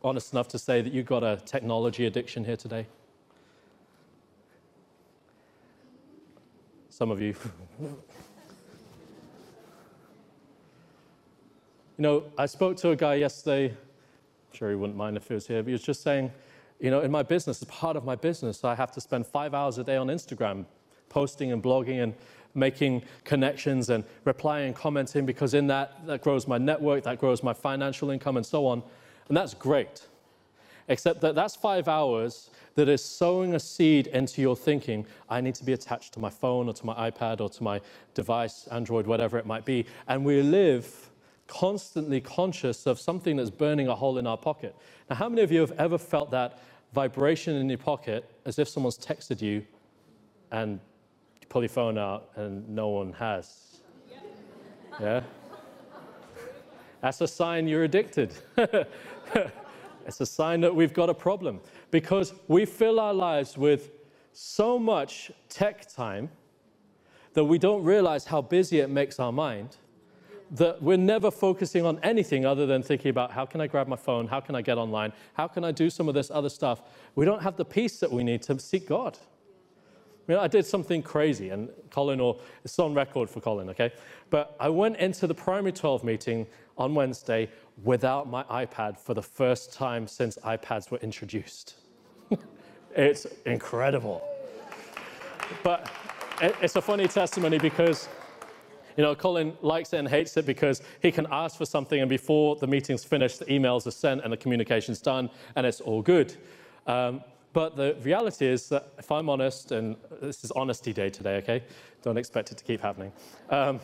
honest 0.00 0.32
enough 0.32 0.46
to 0.50 0.60
say 0.60 0.80
that 0.80 0.92
you've 0.92 1.06
got 1.06 1.24
a 1.24 1.42
technology 1.44 2.06
addiction 2.06 2.44
here 2.44 2.56
today? 2.56 2.86
Some 6.88 7.10
of 7.10 7.20
you. 7.20 7.34
you 7.80 7.96
know, 11.96 12.22
I 12.38 12.46
spoke 12.46 12.76
to 12.76 12.90
a 12.90 12.96
guy 12.96 13.16
yesterday. 13.16 13.70
I'm 13.70 13.76
sure 14.52 14.70
he 14.70 14.76
wouldn't 14.76 14.96
mind 14.96 15.16
if 15.16 15.26
he 15.26 15.34
was 15.34 15.48
here, 15.48 15.64
but 15.64 15.66
he 15.66 15.72
was 15.72 15.82
just 15.82 16.04
saying, 16.04 16.30
you 16.78 16.92
know, 16.92 17.00
in 17.00 17.10
my 17.10 17.24
business, 17.24 17.60
as 17.60 17.66
part 17.66 17.96
of 17.96 18.04
my 18.04 18.14
business, 18.14 18.62
I 18.62 18.76
have 18.76 18.92
to 18.92 19.00
spend 19.00 19.26
five 19.26 19.52
hours 19.52 19.78
a 19.78 19.82
day 19.82 19.96
on 19.96 20.06
Instagram 20.06 20.64
posting 21.08 21.50
and 21.50 21.60
blogging 21.60 22.04
and 22.04 22.14
making 22.58 23.02
connections 23.24 23.90
and 23.90 24.04
replying 24.24 24.68
and 24.68 24.76
commenting 24.76 25.26
because 25.26 25.54
in 25.54 25.66
that, 25.68 26.06
that 26.06 26.22
grows 26.22 26.46
my 26.46 26.58
network, 26.58 27.04
that 27.04 27.18
grows 27.18 27.42
my 27.42 27.52
financial 27.52 28.10
income 28.10 28.36
and 28.36 28.44
so 28.44 28.66
on. 28.66 28.82
And 29.28 29.36
that's 29.36 29.54
great. 29.54 30.06
Except 30.88 31.20
that 31.20 31.34
that's 31.34 31.54
five 31.54 31.86
hours 31.86 32.50
that 32.74 32.88
is 32.88 33.04
sowing 33.04 33.54
a 33.54 33.60
seed 33.60 34.06
into 34.08 34.40
your 34.40 34.56
thinking. 34.56 35.04
I 35.28 35.40
need 35.40 35.54
to 35.56 35.64
be 35.64 35.72
attached 35.72 36.14
to 36.14 36.20
my 36.20 36.30
phone 36.30 36.68
or 36.68 36.74
to 36.74 36.86
my 36.86 37.10
iPad 37.10 37.40
or 37.40 37.50
to 37.50 37.62
my 37.62 37.80
device, 38.14 38.66
Android, 38.70 39.06
whatever 39.06 39.36
it 39.36 39.46
might 39.46 39.64
be. 39.64 39.84
And 40.06 40.24
we 40.24 40.40
live 40.42 41.10
constantly 41.48 42.20
conscious 42.20 42.86
of 42.86 43.00
something 43.00 43.36
that's 43.36 43.50
burning 43.50 43.88
a 43.88 43.94
hole 43.94 44.18
in 44.18 44.26
our 44.26 44.36
pocket. 44.36 44.76
Now, 45.10 45.16
how 45.16 45.28
many 45.28 45.42
of 45.42 45.50
you 45.50 45.60
have 45.60 45.72
ever 45.72 45.98
felt 45.98 46.30
that 46.30 46.60
vibration 46.94 47.56
in 47.56 47.68
your 47.68 47.78
pocket 47.78 48.30
as 48.44 48.58
if 48.58 48.68
someone's 48.68 48.98
texted 48.98 49.42
you 49.42 49.64
and 50.50 50.80
you 51.48 51.50
pull 51.50 51.62
your 51.62 51.68
phone 51.68 51.96
out 51.96 52.30
and 52.36 52.68
no 52.68 52.88
one 52.88 53.12
has? 53.14 53.80
Yeah? 55.00 55.22
That's 57.00 57.20
a 57.20 57.28
sign 57.28 57.68
you're 57.68 57.84
addicted. 57.84 58.34
it's 60.06 60.20
a 60.20 60.26
sign 60.26 60.60
that 60.60 60.74
we've 60.74 60.92
got 60.92 61.08
a 61.08 61.14
problem 61.14 61.60
because 61.90 62.34
we 62.48 62.64
fill 62.64 63.00
our 63.00 63.14
lives 63.14 63.56
with 63.56 63.90
so 64.32 64.78
much 64.78 65.30
tech 65.48 65.90
time 65.92 66.28
that 67.34 67.44
we 67.44 67.58
don't 67.58 67.82
realize 67.84 68.24
how 68.24 68.42
busy 68.42 68.80
it 68.80 68.90
makes 68.90 69.18
our 69.18 69.32
mind 69.32 69.76
that 70.50 70.82
we're 70.82 70.96
never 70.96 71.30
focusing 71.30 71.84
on 71.84 72.00
anything 72.02 72.46
other 72.46 72.66
than 72.66 72.82
thinking 72.82 73.10
about 73.10 73.30
how 73.30 73.44
can 73.44 73.60
I 73.60 73.66
grab 73.66 73.86
my 73.86 73.96
phone, 73.96 74.26
how 74.26 74.40
can 74.40 74.54
I 74.54 74.62
get 74.62 74.78
online, 74.78 75.12
how 75.34 75.46
can 75.46 75.64
I 75.64 75.72
do 75.72 75.90
some 75.90 76.08
of 76.08 76.14
this 76.14 76.30
other 76.30 76.48
stuff. 76.48 76.82
We 77.14 77.26
don't 77.26 77.42
have 77.42 77.56
the 77.56 77.64
peace 77.64 78.00
that 78.00 78.10
we 78.10 78.24
need 78.24 78.42
to 78.42 78.58
seek 78.58 78.88
God. 78.88 79.18
I 80.28 80.32
mean, 80.32 80.40
I 80.40 80.46
did 80.46 80.66
something 80.66 81.02
crazy, 81.02 81.48
and 81.48 81.70
Colin, 81.90 82.20
or 82.20 82.38
it's 82.62 82.78
on 82.78 82.92
record 82.92 83.30
for 83.30 83.40
Colin, 83.40 83.70
okay? 83.70 83.90
But 84.28 84.54
I 84.60 84.68
went 84.68 84.98
into 84.98 85.26
the 85.26 85.34
primary 85.34 85.72
12 85.72 86.04
meeting 86.04 86.46
on 86.76 86.94
Wednesday 86.94 87.48
without 87.82 88.28
my 88.28 88.42
iPad 88.44 88.98
for 88.98 89.14
the 89.14 89.22
first 89.22 89.72
time 89.72 90.06
since 90.06 90.36
iPads 90.44 90.90
were 90.90 90.98
introduced. 90.98 91.76
it's 92.94 93.26
incredible. 93.46 94.22
But 95.62 95.90
it's 96.42 96.76
a 96.76 96.82
funny 96.82 97.08
testimony 97.08 97.56
because, 97.56 98.06
you 98.98 99.04
know, 99.04 99.14
Colin 99.14 99.56
likes 99.62 99.94
it 99.94 99.96
and 99.96 100.08
hates 100.08 100.36
it 100.36 100.44
because 100.44 100.82
he 101.00 101.10
can 101.10 101.26
ask 101.30 101.56
for 101.56 101.64
something 101.64 102.00
and 102.00 102.08
before 102.08 102.56
the 102.56 102.66
meeting's 102.66 103.02
finished, 103.02 103.38
the 103.38 103.46
emails 103.46 103.86
are 103.86 103.92
sent 103.92 104.22
and 104.22 104.30
the 104.30 104.36
communication's 104.36 105.00
done 105.00 105.30
and 105.56 105.66
it's 105.66 105.80
all 105.80 106.02
good. 106.02 106.36
Um, 106.86 107.22
but 107.52 107.76
the 107.76 107.96
reality 108.02 108.46
is 108.46 108.68
that 108.68 108.92
if 108.98 109.10
I'm 109.10 109.28
honest, 109.28 109.72
and 109.72 109.96
this 110.20 110.44
is 110.44 110.50
honesty 110.52 110.92
day 110.92 111.10
today, 111.10 111.36
okay? 111.38 111.62
Don't 112.02 112.18
expect 112.18 112.52
it 112.52 112.58
to 112.58 112.64
keep 112.64 112.80
happening. 112.80 113.12
Um, 113.50 113.80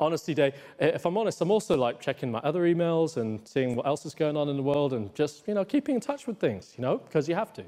honesty 0.00 0.34
day. 0.34 0.52
If 0.78 1.06
I'm 1.06 1.16
honest, 1.16 1.40
I'm 1.40 1.50
also 1.50 1.76
like 1.76 2.00
checking 2.00 2.30
my 2.30 2.40
other 2.40 2.62
emails 2.62 3.16
and 3.16 3.46
seeing 3.46 3.76
what 3.76 3.86
else 3.86 4.04
is 4.04 4.14
going 4.14 4.36
on 4.36 4.48
in 4.48 4.56
the 4.56 4.62
world 4.62 4.92
and 4.92 5.14
just, 5.14 5.46
you 5.46 5.54
know, 5.54 5.64
keeping 5.64 5.96
in 5.96 6.00
touch 6.00 6.26
with 6.26 6.38
things, 6.38 6.74
you 6.76 6.82
know, 6.82 6.98
because 6.98 7.28
you 7.28 7.34
have 7.34 7.52
to. 7.54 7.64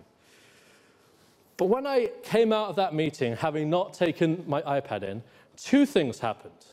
But 1.57 1.67
when 1.67 1.87
I 1.87 2.11
came 2.23 2.53
out 2.53 2.69
of 2.69 2.77
that 2.77 2.95
meeting, 2.95 3.37
having 3.37 3.71
not 3.71 3.95
taken 3.95 4.45
my 4.47 4.63
iPad 4.63 5.05
in, 5.05 5.23
two 5.57 5.87
things 5.87 6.19
happened. 6.19 6.67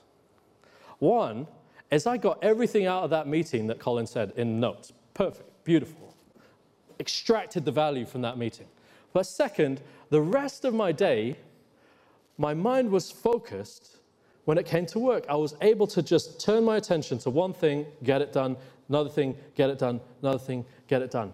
One 0.97 1.47
is 1.91 2.08
I 2.08 2.17
got 2.17 2.43
everything 2.43 2.88
out 2.88 3.04
of 3.04 3.10
that 3.12 3.28
meeting 3.28 3.67
that 3.67 3.80
Colin 3.80 4.08
said 4.08 4.34
in 4.36 4.60
notes. 4.60 4.93
Perfect, 5.13 5.63
beautiful. 5.63 6.11
Extracted 7.02 7.66
the 7.66 7.72
value 7.72 8.06
from 8.06 8.22
that 8.22 8.38
meeting. 8.38 8.68
But 9.12 9.24
second, 9.24 9.82
the 10.12 10.22
rest 10.22 10.66
of 10.66 10.76
my 10.76 10.92
day, 10.92 11.36
my 12.38 12.54
mind 12.54 12.92
was 12.92 13.10
focused 13.10 13.98
when 14.46 14.60
it 14.60 14.68
came 14.68 14.86
to 14.86 15.00
work. 15.00 15.26
I 15.28 15.36
was 15.36 15.56
able 15.62 15.88
to 15.88 16.04
just 16.04 16.40
turn 16.40 16.64
my 16.64 16.78
attention 16.78 17.18
to 17.20 17.32
one 17.32 17.54
thing, 17.54 17.88
get 18.04 18.22
it 18.22 18.32
done, 18.32 18.56
another 18.88 19.10
thing, 19.10 19.36
get 19.56 19.72
it 19.72 19.80
done, 19.80 20.00
another 20.22 20.38
thing, 20.38 20.64
get 20.88 21.02
it 21.02 21.10
done. 21.10 21.34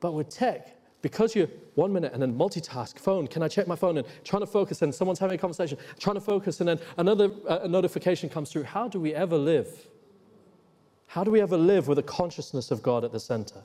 But 0.00 0.14
with 0.14 0.30
tech, 0.30 0.76
because 1.00 1.36
you're 1.36 1.48
one 1.76 1.92
minute 1.92 2.12
and 2.12 2.20
then 2.20 2.36
multitask, 2.36 2.98
phone, 2.98 3.28
can 3.28 3.44
I 3.44 3.46
check 3.46 3.68
my 3.68 3.76
phone? 3.76 3.98
And 3.98 4.06
trying 4.24 4.42
to 4.42 4.48
focus 4.48 4.82
and 4.82 4.92
someone's 4.92 5.20
having 5.20 5.36
a 5.36 5.38
conversation, 5.38 5.78
trying 6.00 6.16
to 6.16 6.20
focus 6.20 6.58
and 6.58 6.68
then 6.68 6.80
another 6.96 7.30
uh, 7.46 7.68
notification 7.68 8.28
comes 8.28 8.50
through. 8.50 8.64
How 8.64 8.88
do 8.88 8.98
we 8.98 9.14
ever 9.14 9.38
live? 9.38 9.86
How 11.06 11.22
do 11.22 11.30
we 11.30 11.40
ever 11.40 11.56
live 11.56 11.86
with 11.86 12.00
a 12.00 12.02
consciousness 12.02 12.72
of 12.72 12.82
God 12.82 13.04
at 13.04 13.12
the 13.12 13.20
center? 13.20 13.62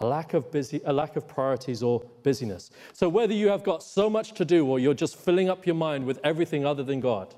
A 0.00 0.06
lack 0.06 0.34
of 0.34 0.50
busy, 0.50 0.80
a 0.84 0.92
lack 0.92 1.16
of 1.16 1.28
priorities 1.28 1.82
or 1.82 2.00
busyness. 2.22 2.70
So 2.92 3.08
whether 3.08 3.34
you 3.34 3.48
have 3.48 3.62
got 3.62 3.82
so 3.82 4.08
much 4.10 4.32
to 4.34 4.44
do 4.44 4.66
or 4.66 4.78
you're 4.78 4.94
just 4.94 5.16
filling 5.16 5.48
up 5.48 5.66
your 5.66 5.74
mind 5.76 6.06
with 6.06 6.18
everything 6.24 6.64
other 6.64 6.82
than 6.82 7.00
God, 7.00 7.34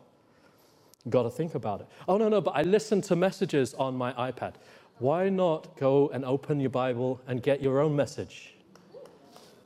Got 1.08 1.24
to 1.24 1.30
think 1.30 1.54
about 1.54 1.80
it. 1.80 1.88
Oh, 2.06 2.16
no, 2.16 2.28
no, 2.28 2.40
but 2.40 2.52
I 2.52 2.62
listen 2.62 3.00
to 3.02 3.16
messages 3.16 3.74
on 3.74 3.96
my 3.96 4.12
iPad. 4.12 4.54
Why 4.98 5.28
not 5.28 5.76
go 5.76 6.08
and 6.10 6.24
open 6.24 6.60
your 6.60 6.70
Bible 6.70 7.20
and 7.26 7.42
get 7.42 7.60
your 7.60 7.80
own 7.80 7.96
message? 7.96 8.54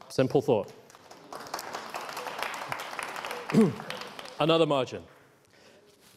Simple 0.09 0.41
thought. 0.41 0.73
Another 4.41 4.65
margin. 4.65 5.03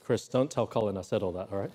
Chris, 0.05 0.27
don't 0.27 0.49
tell 0.49 0.65
Colin 0.65 0.97
I 0.97 1.01
said 1.01 1.21
all 1.21 1.33
that, 1.33 1.49
all 1.51 1.59
right? 1.59 1.71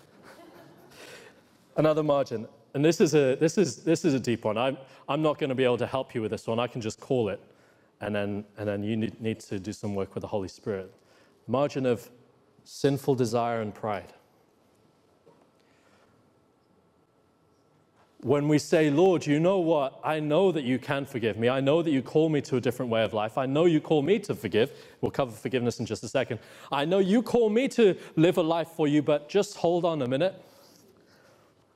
Another 1.76 2.02
margin. 2.02 2.46
And 2.74 2.84
this 2.84 3.00
is 3.00 3.14
a, 3.14 3.36
this 3.36 3.56
is, 3.56 3.78
this 3.78 4.04
is 4.04 4.14
a 4.14 4.20
deep 4.20 4.44
one. 4.44 4.58
I'm, 4.58 4.76
I'm 5.08 5.22
not 5.22 5.38
going 5.38 5.48
to 5.48 5.54
be 5.54 5.64
able 5.64 5.78
to 5.78 5.86
help 5.86 6.14
you 6.14 6.22
with 6.22 6.32
this 6.32 6.46
one. 6.46 6.58
I 6.58 6.66
can 6.66 6.80
just 6.80 7.00
call 7.00 7.28
it, 7.28 7.40
and 8.00 8.14
then, 8.14 8.44
and 8.58 8.68
then 8.68 8.82
you 8.82 8.96
need, 8.96 9.20
need 9.20 9.40
to 9.40 9.58
do 9.58 9.72
some 9.72 9.94
work 9.94 10.14
with 10.14 10.22
the 10.22 10.28
Holy 10.28 10.48
Spirit. 10.48 10.92
Margin 11.46 11.86
of 11.86 12.10
sinful 12.64 13.14
desire 13.14 13.60
and 13.60 13.74
pride. 13.74 14.12
When 18.22 18.48
we 18.48 18.58
say, 18.58 18.88
Lord, 18.88 19.26
you 19.26 19.38
know 19.38 19.58
what? 19.58 20.00
I 20.02 20.18
know 20.18 20.50
that 20.50 20.64
you 20.64 20.78
can 20.78 21.04
forgive 21.04 21.36
me. 21.36 21.50
I 21.50 21.60
know 21.60 21.82
that 21.82 21.90
you 21.90 22.00
call 22.00 22.30
me 22.30 22.40
to 22.42 22.56
a 22.56 22.60
different 22.60 22.90
way 22.90 23.04
of 23.04 23.12
life. 23.12 23.36
I 23.36 23.44
know 23.44 23.66
you 23.66 23.82
call 23.82 24.00
me 24.00 24.18
to 24.20 24.34
forgive. 24.34 24.72
We'll 25.02 25.10
cover 25.10 25.30
forgiveness 25.30 25.78
in 25.78 25.84
just 25.84 26.02
a 26.04 26.08
second. 26.08 26.40
I 26.72 26.86
know 26.86 27.00
you 27.00 27.22
call 27.22 27.50
me 27.50 27.68
to 27.68 27.94
live 28.16 28.38
a 28.38 28.42
life 28.42 28.68
for 28.68 28.88
you, 28.88 29.02
but 29.02 29.28
just 29.28 29.58
hold 29.58 29.84
on 29.84 30.00
a 30.00 30.08
minute. 30.08 30.42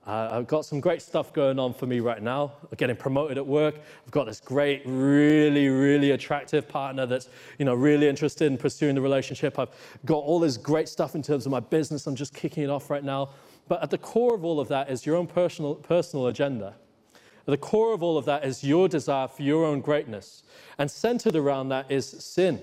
Uh, 0.08 0.30
I've 0.32 0.46
got 0.46 0.64
some 0.64 0.80
great 0.80 1.02
stuff 1.02 1.34
going 1.34 1.58
on 1.58 1.74
for 1.74 1.84
me 1.84 2.00
right 2.00 2.22
now. 2.22 2.52
I'm 2.62 2.76
getting 2.78 2.96
promoted 2.96 3.36
at 3.36 3.46
work. 3.46 3.74
I've 4.06 4.10
got 4.10 4.24
this 4.24 4.40
great, 4.40 4.80
really, 4.86 5.68
really 5.68 6.12
attractive 6.12 6.66
partner 6.66 7.04
that's, 7.04 7.28
you 7.58 7.66
know, 7.66 7.74
really 7.74 8.08
interested 8.08 8.50
in 8.50 8.56
pursuing 8.56 8.94
the 8.94 9.02
relationship. 9.02 9.58
I've 9.58 9.68
got 10.06 10.16
all 10.16 10.40
this 10.40 10.56
great 10.56 10.88
stuff 10.88 11.14
in 11.14 11.20
terms 11.20 11.44
of 11.44 11.52
my 11.52 11.60
business. 11.60 12.06
I'm 12.06 12.16
just 12.16 12.32
kicking 12.32 12.62
it 12.62 12.70
off 12.70 12.88
right 12.88 13.04
now. 13.04 13.28
But 13.68 13.82
at 13.82 13.90
the 13.90 13.98
core 13.98 14.34
of 14.34 14.46
all 14.46 14.60
of 14.60 14.68
that 14.68 14.88
is 14.90 15.04
your 15.04 15.14
own 15.14 15.26
personal, 15.26 15.74
personal 15.74 16.28
agenda. 16.28 16.74
At 17.12 17.50
the 17.52 17.58
core 17.58 17.92
of 17.92 18.02
all 18.02 18.16
of 18.16 18.24
that 18.24 18.46
is 18.46 18.64
your 18.64 18.88
desire 18.88 19.28
for 19.28 19.42
your 19.42 19.66
own 19.66 19.82
greatness. 19.82 20.42
And 20.78 20.90
centered 20.90 21.36
around 21.36 21.68
that 21.68 21.90
is 21.90 22.06
sin. 22.06 22.62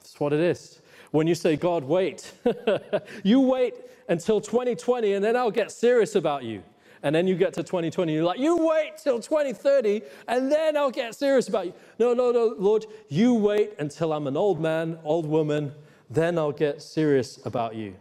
That's 0.00 0.20
what 0.20 0.34
it 0.34 0.40
is. 0.40 0.82
When 1.10 1.26
you 1.26 1.34
say, 1.34 1.56
God, 1.56 1.84
wait, 1.84 2.32
you 3.22 3.40
wait 3.40 3.74
until 4.08 4.40
2020 4.40 5.12
and 5.12 5.24
then 5.24 5.36
I'll 5.36 5.50
get 5.50 5.70
serious 5.70 6.14
about 6.14 6.44
you. 6.44 6.62
And 7.02 7.14
then 7.14 7.26
you 7.26 7.36
get 7.36 7.52
to 7.54 7.62
2020, 7.62 8.12
you're 8.12 8.24
like, 8.24 8.40
you 8.40 8.56
wait 8.56 8.96
till 8.96 9.20
2030 9.20 10.02
and 10.28 10.50
then 10.50 10.76
I'll 10.76 10.90
get 10.90 11.14
serious 11.14 11.48
about 11.48 11.66
you. 11.66 11.74
No, 11.98 12.14
no, 12.14 12.32
no, 12.32 12.54
Lord, 12.58 12.86
you 13.08 13.34
wait 13.34 13.74
until 13.78 14.12
I'm 14.12 14.26
an 14.26 14.36
old 14.36 14.60
man, 14.60 14.98
old 15.04 15.26
woman, 15.26 15.72
then 16.10 16.38
I'll 16.38 16.52
get 16.52 16.82
serious 16.82 17.44
about 17.44 17.74
you. 17.74 17.96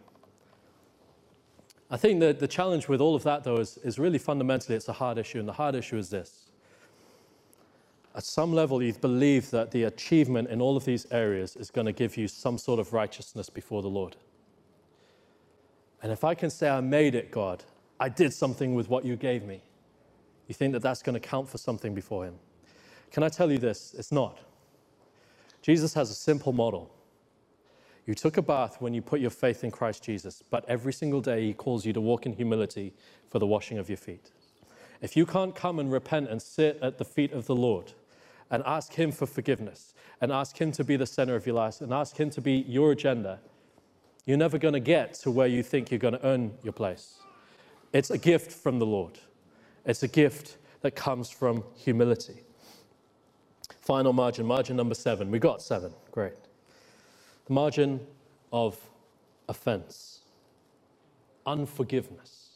I 1.89 1.98
think 1.98 2.20
that 2.22 2.39
the 2.39 2.48
challenge 2.48 2.88
with 2.88 3.00
all 3.00 3.15
of 3.15 3.24
that, 3.24 3.44
though, 3.44 3.58
is, 3.58 3.78
is 3.78 4.00
really 4.00 4.18
fundamentally 4.18 4.76
it's 4.76 4.88
a 4.88 4.94
hard 4.94 5.18
issue. 5.18 5.39
And 5.39 5.48
the 5.48 5.54
hard 5.54 5.76
issue 5.76 5.98
is 5.98 6.10
this. 6.10 6.45
At 8.15 8.23
some 8.23 8.54
level, 8.54 8.82
you 8.82 8.93
believe 8.93 9.51
that 9.51 9.71
the 9.71 9.84
achievement 9.84 10.49
in 10.49 10.62
all 10.62 10.78
of 10.78 10.86
these 10.86 11.06
areas 11.12 11.58
is 11.58 11.69
going 11.69 11.86
to 11.86 11.91
give 11.91 12.15
you 12.15 12.30
some 12.30 12.58
sort 12.58 12.80
of 12.80 12.93
righteousness 12.93 13.49
before 13.49 13.82
the 13.82 13.89
Lord. 13.89 14.15
And 16.01 16.13
if 16.13 16.23
I 16.23 16.34
can 16.34 16.49
say, 16.49 16.69
I 16.69 16.80
made 16.80 17.13
it, 17.13 17.30
God, 17.30 17.63
I 17.99 18.08
did 18.08 18.32
something 18.32 18.73
with 18.73 18.89
what 18.89 19.04
you 19.04 19.17
gave 19.17 19.43
me, 19.43 19.62
you 20.47 20.56
think 20.56 20.71
that 20.73 20.82
that's 20.82 21.01
going 21.01 21.15
to 21.15 21.19
count 21.19 21.49
for 21.49 21.58
something 21.58 21.93
before 21.93 22.23
Him. 22.25 22.36
Can 23.12 23.23
I 23.23 23.30
tell 23.30 23.51
you 23.51 23.58
this? 23.58 23.93
It's 23.97 24.12
not. 24.12 24.39
Jesus 25.62 25.93
has 25.95 26.10
a 26.10 26.13
simple 26.13 26.54
model. 26.54 26.91
You 28.06 28.13
took 28.13 28.38
a 28.38 28.41
bath 28.41 28.78
when 28.80 28.93
you 28.93 29.01
put 29.01 29.19
your 29.19 29.32
faith 29.32 29.63
in 29.63 29.71
Christ 29.71 30.04
Jesus, 30.04 30.41
but 30.49 30.63
every 30.69 30.93
single 30.93 31.21
day 31.21 31.47
He 31.47 31.54
calls 31.54 31.86
you 31.86 31.91
to 31.91 32.01
walk 32.01 32.25
in 32.25 32.34
humility 32.34 32.93
for 33.28 33.39
the 33.39 33.47
washing 33.47 33.78
of 33.78 33.89
your 33.89 33.97
feet. 33.97 34.32
If 35.01 35.17
you 35.17 35.25
can't 35.25 35.56
come 35.56 35.80
and 35.80 35.91
repent 35.91 36.30
and 36.30 36.41
sit 36.41 36.80
at 36.82 36.97
the 36.97 37.06
feet 37.06 37.34
of 37.34 37.47
the 37.47 37.56
Lord 37.56 37.91
and 38.52 38.64
ask 38.66 38.94
Him 38.94 39.12
for 39.12 39.26
forgiveness 39.26 39.94
and 40.22 40.32
ask 40.32 40.60
Him 40.60 40.72
to 40.74 40.84
be 40.84 40.96
the 40.96 41.06
center 41.06 41.36
of 41.36 41.46
your 41.46 41.56
life 41.56 41.82
and 41.82 41.94
ask 41.94 42.18
Him 42.18 42.30
to 42.32 42.42
be 42.42 42.66
your 42.68 42.92
agenda, 42.92 43.40
you're 44.26 44.38
never 44.38 44.58
going 44.58 44.74
to 44.74 44.80
get 44.80 45.14
to 45.16 45.32
where 45.32 45.48
you 45.48 45.64
think 45.64 45.92
you're 45.92 46.00
going 46.00 46.14
to 46.14 46.26
earn 46.26 46.54
your 46.64 46.74
place. 46.74 47.20
It's 47.94 48.10
a 48.10 48.18
gift 48.18 48.52
from 48.52 48.80
the 48.80 48.86
Lord, 48.86 49.20
it's 49.86 50.04
a 50.04 50.08
gift 50.08 50.58
that 50.82 50.96
comes 50.96 51.30
from 51.30 51.64
humility. 51.76 52.44
Final 53.82 54.14
margin, 54.14 54.46
margin 54.46 54.76
number 54.76 54.96
seven. 54.96 55.30
We 55.30 55.40
got 55.40 55.62
seven. 55.62 55.94
Great. 56.12 56.34
The 57.46 57.54
margin 57.54 58.00
of 58.52 58.80
offense, 59.48 60.22
unforgiveness. 61.46 62.50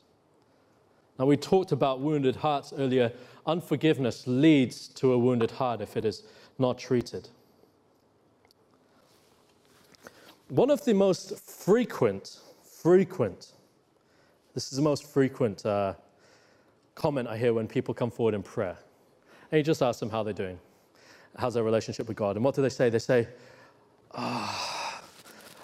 Now, 1.20 1.26
we 1.26 1.38
talked 1.38 1.72
about 1.72 2.00
wounded 2.00 2.36
hearts 2.36 2.74
earlier. 2.76 3.12
Unforgiveness 3.50 4.28
leads 4.28 4.90
to 4.90 5.12
a 5.12 5.18
wounded 5.18 5.50
heart 5.50 5.82
if 5.82 5.98
it 5.98 6.06
is 6.06 6.22
not 6.60 6.78
treated. 6.78 7.30
One 10.50 10.70
of 10.70 10.86
the 10.86 10.94
most 10.94 11.36
frequent, 11.40 12.42
frequent, 12.62 13.54
this 14.54 14.72
is 14.72 14.78
the 14.78 14.84
most 14.84 15.04
frequent 15.04 15.66
uh, 15.66 15.96
comment 16.94 17.28
I 17.28 17.40
hear 17.40 17.52
when 17.52 17.68
people 17.68 17.96
come 17.96 18.12
forward 18.12 18.36
in 18.36 18.44
prayer. 18.44 18.78
And 19.52 19.58
you 19.58 19.64
just 19.64 19.82
ask 19.82 20.00
them 20.00 20.12
how 20.12 20.22
they're 20.22 20.32
doing. 20.32 20.60
How's 21.36 21.56
their 21.56 21.64
relationship 21.64 22.08
with 22.08 22.18
God? 22.18 22.36
And 22.36 22.46
what 22.46 22.54
do 22.54 22.62
they 22.62 22.70
say? 22.70 22.92
They 22.92 23.00
say, 23.00 23.28
Ah, 24.14 25.02
oh, 25.02 25.08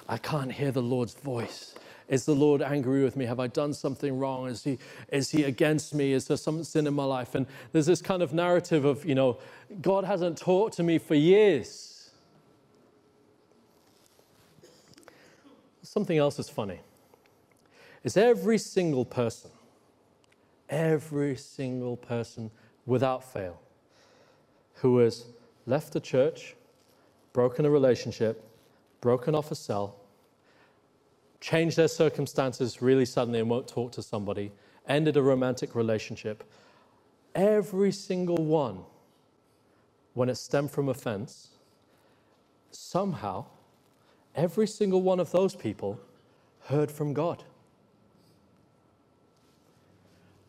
I 0.10 0.18
can't 0.18 0.52
hear 0.52 0.72
the 0.72 0.82
Lord's 0.82 1.14
voice. 1.14 1.76
Is 2.08 2.26
the 2.26 2.36
Lord 2.36 2.62
angry 2.62 3.04
with 3.04 3.16
me? 3.16 3.26
Have 3.26 3.40
I 3.40 3.48
done 3.48 3.74
something 3.74 4.18
wrong? 4.20 4.48
Is 4.48 4.64
he, 4.64 4.78
is 5.12 5.32
he 5.32 5.44
against 5.44 5.94
me? 5.94 6.14
Is 6.14 6.28
there 6.28 6.38
some 6.38 6.64
sin 6.64 6.86
in 6.86 6.94
my 6.94 7.04
life? 7.04 7.34
And 7.34 7.48
there's 7.72 7.88
this 7.88 8.02
kind 8.02 8.22
of 8.22 8.34
narrative 8.34 8.86
of, 8.86 9.06
you 9.06 9.16
know, 9.16 9.40
God 9.82 10.04
hasn't 10.04 10.38
talked 10.38 10.76
to 10.78 10.84
me 10.84 11.00
for 11.00 11.16
years. 11.16 12.12
Something 15.82 16.18
else 16.18 16.38
is 16.38 16.50
funny. 16.50 16.82
Is 18.04 18.18
every 18.18 18.60
single 18.60 19.06
person, 19.06 19.50
every 20.70 21.36
single 21.36 21.98
person 21.98 22.52
without 22.86 23.24
fail, 23.24 23.60
who 24.76 25.00
has 25.00 25.26
left 25.66 25.94
the 25.94 26.00
church, 26.00 26.56
broken 27.34 27.66
a 27.66 27.70
relationship, 27.70 28.44
broken 29.02 29.34
off 29.34 29.50
a 29.50 29.56
cell, 29.56 29.96
changed 31.46 31.78
their 31.78 31.88
circumstances 31.88 32.82
really 32.82 33.06
suddenly 33.06 33.40
and 33.40 33.48
won't 33.48 33.68
talk 33.68 33.92
to 33.92 34.02
somebody, 34.02 34.52
ended 34.88 35.16
a 35.16 35.22
romantic 35.22 35.76
relationship, 35.76 36.44
every 37.36 37.92
single 37.92 38.44
one, 38.44 38.80
when 40.16 40.28
it 40.28 40.34
stemmed 40.34 40.72
from 40.72 40.90
offense, 40.90 41.50
somehow, 42.72 43.46
every 44.34 44.66
single 44.66 45.04
one 45.04 45.20
of 45.20 45.32
those 45.32 45.54
people 45.56 46.00
heard 46.64 46.90
from 46.90 47.14
God. 47.14 47.44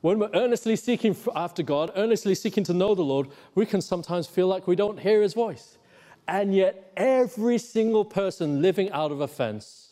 When 0.01 0.19
we're 0.19 0.31
earnestly 0.33 0.77
seeking 0.77 1.15
after 1.35 1.63
God, 1.63 1.93
earnestly 1.95 2.35
seeking 2.35 2.65
to 2.65 2.73
know 2.73 2.95
the 2.95 3.03
Lord, 3.03 3.29
we 3.55 3.67
can 3.67 3.83
sometimes 3.83 4.27
feel 4.27 4.47
like 4.47 4.67
we 4.67 4.77
don't 4.77 4.99
hear 4.99 5.21
his 5.21 5.35
voice. 5.35 5.77
And 6.27 6.55
yet, 6.55 6.91
every 6.97 7.59
single 7.59 8.07
person 8.07 8.63
living 8.63 8.91
out 8.93 9.13
of 9.13 9.21
offense 9.21 9.86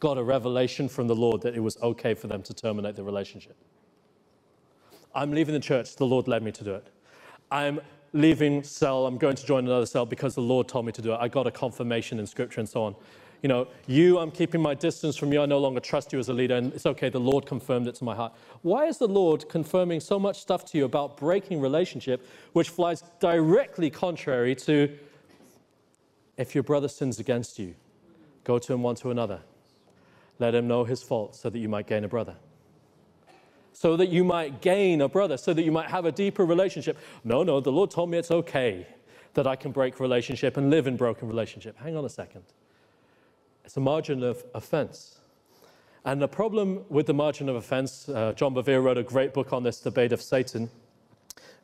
got 0.00 0.18
a 0.18 0.22
revelation 0.22 0.88
from 0.88 1.06
the 1.06 1.14
Lord 1.14 1.42
that 1.42 1.54
it 1.54 1.60
was 1.60 1.76
okay 1.82 2.14
for 2.14 2.26
them 2.26 2.42
to 2.42 2.54
terminate 2.54 2.96
the 2.96 3.04
relationship. 3.04 3.56
I'm 5.14 5.30
leaving 5.30 5.54
the 5.54 5.60
church, 5.60 5.96
the 5.96 6.06
Lord 6.06 6.26
led 6.28 6.42
me 6.42 6.52
to 6.52 6.64
do 6.64 6.74
it. 6.74 6.86
I'm 7.50 7.80
leaving 8.12 8.62
cell, 8.62 9.06
I'm 9.06 9.18
going 9.18 9.36
to 9.36 9.46
join 9.46 9.66
another 9.66 9.86
cell 9.86 10.06
because 10.06 10.34
the 10.34 10.40
Lord 10.40 10.68
told 10.68 10.86
me 10.86 10.92
to 10.92 11.02
do 11.02 11.12
it. 11.12 11.18
I 11.20 11.28
got 11.28 11.46
a 11.46 11.50
confirmation 11.50 12.18
in 12.18 12.26
scripture 12.26 12.60
and 12.60 12.68
so 12.68 12.82
on 12.82 12.96
you 13.42 13.48
know, 13.48 13.68
you, 13.86 14.18
I'm 14.18 14.30
keeping 14.30 14.60
my 14.60 14.74
distance 14.74 15.16
from 15.16 15.32
you. 15.32 15.40
I 15.40 15.46
no 15.46 15.58
longer 15.58 15.80
trust 15.80 16.12
you 16.12 16.18
as 16.18 16.28
a 16.28 16.32
leader. 16.32 16.56
And 16.56 16.72
it's 16.74 16.86
okay, 16.86 17.08
the 17.08 17.20
Lord 17.20 17.46
confirmed 17.46 17.86
it 17.88 17.94
to 17.96 18.04
my 18.04 18.14
heart. 18.14 18.34
Why 18.62 18.86
is 18.86 18.98
the 18.98 19.08
Lord 19.08 19.48
confirming 19.48 20.00
so 20.00 20.18
much 20.18 20.40
stuff 20.40 20.64
to 20.66 20.78
you 20.78 20.84
about 20.84 21.16
breaking 21.16 21.60
relationship, 21.60 22.26
which 22.52 22.68
flies 22.68 23.02
directly 23.18 23.90
contrary 23.90 24.54
to 24.56 24.96
if 26.36 26.54
your 26.54 26.64
brother 26.64 26.88
sins 26.88 27.18
against 27.18 27.58
you, 27.58 27.74
go 28.44 28.58
to 28.58 28.72
him 28.72 28.82
one 28.82 28.94
to 28.96 29.10
another. 29.10 29.40
Let 30.40 30.54
him 30.54 30.66
know 30.66 30.84
his 30.84 31.02
fault 31.02 31.36
so 31.36 31.50
that 31.50 31.58
you 31.58 31.68
might 31.68 31.86
gain 31.86 32.02
a 32.02 32.08
brother. 32.08 32.34
So 33.74 33.96
that 33.96 34.08
you 34.08 34.24
might 34.24 34.60
gain 34.60 35.02
a 35.02 35.08
brother, 35.08 35.36
so 35.36 35.54
that 35.54 35.62
you 35.62 35.70
might 35.70 35.88
have 35.88 36.06
a 36.06 36.12
deeper 36.12 36.44
relationship. 36.44 36.98
No, 37.22 37.42
no, 37.42 37.60
the 37.60 37.70
Lord 37.70 37.90
told 37.90 38.10
me 38.10 38.18
it's 38.18 38.30
okay 38.30 38.86
that 39.34 39.46
I 39.46 39.54
can 39.54 39.70
break 39.70 40.00
relationship 40.00 40.56
and 40.56 40.70
live 40.70 40.86
in 40.86 40.96
broken 40.96 41.28
relationship. 41.28 41.78
Hang 41.78 41.96
on 41.96 42.04
a 42.04 42.08
second. 42.08 42.42
It's 43.64 43.76
a 43.76 43.80
margin 43.80 44.22
of 44.22 44.42
offense. 44.54 45.20
And 46.04 46.20
the 46.20 46.28
problem 46.28 46.84
with 46.88 47.06
the 47.06 47.14
margin 47.14 47.48
of 47.48 47.56
offense, 47.56 48.08
uh, 48.08 48.32
John 48.32 48.54
Bevere 48.54 48.82
wrote 48.82 48.98
a 48.98 49.02
great 49.02 49.34
book 49.34 49.52
on 49.52 49.62
this 49.62 49.78
The 49.78 49.90
Bait 49.90 50.12
of 50.12 50.22
Satan, 50.22 50.70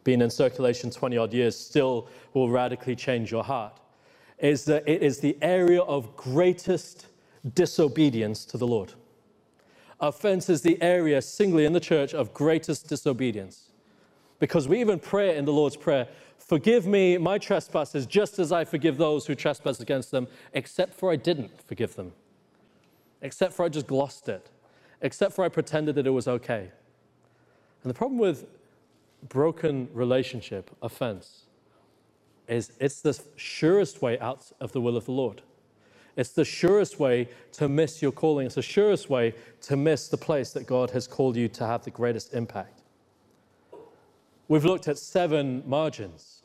being 0.04 0.20
in 0.20 0.30
circulation 0.30 0.90
20 0.90 1.16
odd 1.16 1.32
years, 1.32 1.58
still 1.58 2.08
will 2.34 2.50
radically 2.50 2.94
change 2.94 3.30
your 3.32 3.42
heart, 3.42 3.80
is 4.38 4.66
that 4.66 4.86
it 4.86 5.02
is 5.02 5.18
the 5.18 5.36
area 5.40 5.80
of 5.80 6.14
greatest 6.16 7.06
disobedience 7.54 8.44
to 8.46 8.59
the 8.59 8.66
Lord. 8.66 8.94
Offense 10.00 10.48
is 10.48 10.62
the 10.62 10.80
area 10.82 11.22
singly 11.22 11.64
in 11.64 11.72
the 11.72 11.80
church 11.80 12.12
of 12.14 12.35
greatest 12.35 12.88
disobedience. 12.88 13.70
Because 14.38 14.68
we 14.68 14.80
even 14.80 14.98
pray 14.98 15.37
in 15.37 15.46
the 15.46 15.52
Lord's 15.52 15.76
Prayer, 15.76 16.09
Forgive 16.46 16.87
me 16.87 17.18
my 17.18 17.38
trespasses, 17.38 18.06
just 18.06 18.38
as 18.38 18.52
I 18.52 18.64
forgive 18.64 18.98
those 18.98 19.26
who 19.26 19.35
trespass 19.35 19.80
against 19.80 20.12
them, 20.12 20.28
except 20.52 20.94
for 20.94 21.11
I 21.11 21.16
didn't 21.16 21.50
forgive 21.66 21.96
them, 21.96 22.12
except 23.20 23.52
for 23.52 23.64
I 23.64 23.68
just 23.68 23.88
glossed 23.88 24.28
it, 24.28 24.48
except 25.00 25.35
for 25.35 25.44
I 25.44 25.48
pretended 25.48 25.96
that 25.96 26.06
it 26.06 26.11
was 26.11 26.28
okay. 26.28 26.70
And 27.82 27.90
the 27.90 27.94
problem 27.94 28.20
with 28.20 28.46
broken 29.28 29.88
relationship, 29.92 30.70
offense, 30.80 31.46
is 32.46 32.70
it's 32.78 33.00
the 33.00 33.20
surest 33.35 34.00
way 34.00 34.16
out 34.20 34.52
of 34.61 34.70
the 34.70 34.80
will 34.80 34.96
of 34.96 35.06
the 35.06 35.12
Lord. 35.12 35.42
It's 36.16 36.31
the 36.31 36.44
surest 36.44 36.98
way 36.98 37.29
to 37.52 37.68
miss 37.68 38.00
your 38.00 38.12
calling. 38.12 38.46
It's 38.46 38.55
the 38.55 38.62
surest 38.62 39.11
way 39.11 39.35
to 39.62 39.76
miss 39.76 40.09
the 40.09 40.16
place 40.16 40.52
that 40.52 40.66
God 40.66 40.90
has 40.90 41.07
called 41.07 41.37
you 41.37 41.48
to 41.48 41.66
have 41.66 41.85
the 41.85 41.90
greatest 41.90 42.33
impact. 42.33 42.83
We've 44.48 44.64
looked 44.64 44.88
at 44.88 44.96
seven 44.98 45.62
margins. 45.66 46.42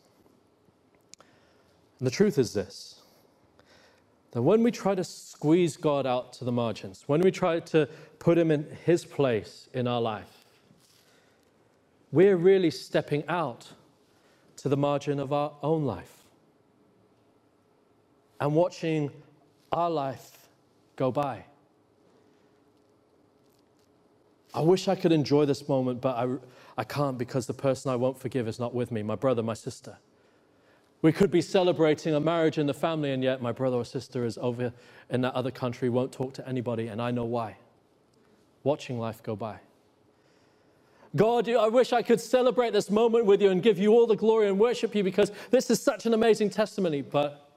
And 1.99 2.07
the 2.07 2.11
truth 2.11 2.37
is 2.37 2.53
this 2.53 2.97
that 4.31 4.41
when 4.41 4.63
we 4.63 4.71
try 4.71 4.95
to 4.95 5.03
squeeze 5.03 5.75
God 5.75 6.07
out 6.07 6.31
to 6.33 6.45
the 6.45 6.51
margins, 6.53 7.03
when 7.05 7.19
we 7.19 7.31
try 7.31 7.59
to 7.59 7.87
put 8.17 8.37
him 8.37 8.49
in 8.49 8.65
his 8.85 9.03
place 9.03 9.67
in 9.73 9.87
our 9.87 9.99
life, 9.99 10.45
we're 12.13 12.37
really 12.37 12.71
stepping 12.71 13.27
out 13.27 13.73
to 14.57 14.69
the 14.69 14.77
margin 14.77 15.19
of 15.19 15.33
our 15.33 15.51
own 15.61 15.85
life 15.85 16.23
and 18.39 18.55
watching 18.55 19.11
our 19.71 19.89
life 19.89 20.49
go 20.95 21.11
by. 21.11 21.45
I 24.53 24.61
wish 24.61 24.87
I 24.87 24.95
could 24.95 25.11
enjoy 25.11 25.45
this 25.45 25.67
moment, 25.69 26.01
but 26.01 26.17
I, 26.17 26.35
I 26.77 26.83
can't 26.83 27.17
because 27.17 27.47
the 27.47 27.53
person 27.53 27.89
I 27.89 27.95
won't 27.95 28.19
forgive 28.19 28.47
is 28.47 28.59
not 28.59 28.73
with 28.73 28.91
me, 28.91 29.01
my 29.01 29.15
brother, 29.15 29.41
my 29.41 29.53
sister. 29.53 29.97
We 31.01 31.11
could 31.11 31.31
be 31.31 31.41
celebrating 31.41 32.13
a 32.13 32.19
marriage 32.19 32.57
in 32.57 32.67
the 32.67 32.73
family, 32.73 33.11
and 33.11 33.23
yet 33.23 33.41
my 33.41 33.51
brother 33.51 33.77
or 33.77 33.85
sister 33.85 34.25
is 34.25 34.37
over 34.37 34.73
in 35.09 35.21
that 35.21 35.33
other 35.33 35.51
country, 35.51 35.89
won't 35.89 36.11
talk 36.11 36.33
to 36.35 36.47
anybody, 36.47 36.87
and 36.87 37.01
I 37.01 37.11
know 37.11 37.25
why. 37.25 37.57
Watching 38.63 38.99
life 38.99 39.23
go 39.23 39.35
by. 39.35 39.59
God, 41.15 41.49
I 41.49 41.67
wish 41.67 41.91
I 41.91 42.01
could 42.01 42.21
celebrate 42.21 42.71
this 42.71 42.89
moment 42.89 43.25
with 43.25 43.41
you 43.41 43.49
and 43.49 43.63
give 43.63 43.79
you 43.79 43.91
all 43.93 44.05
the 44.05 44.15
glory 44.15 44.47
and 44.47 44.59
worship 44.59 44.95
you 44.95 45.03
because 45.03 45.31
this 45.49 45.69
is 45.69 45.81
such 45.81 46.05
an 46.05 46.13
amazing 46.13 46.49
testimony. 46.49 47.01
But 47.01 47.49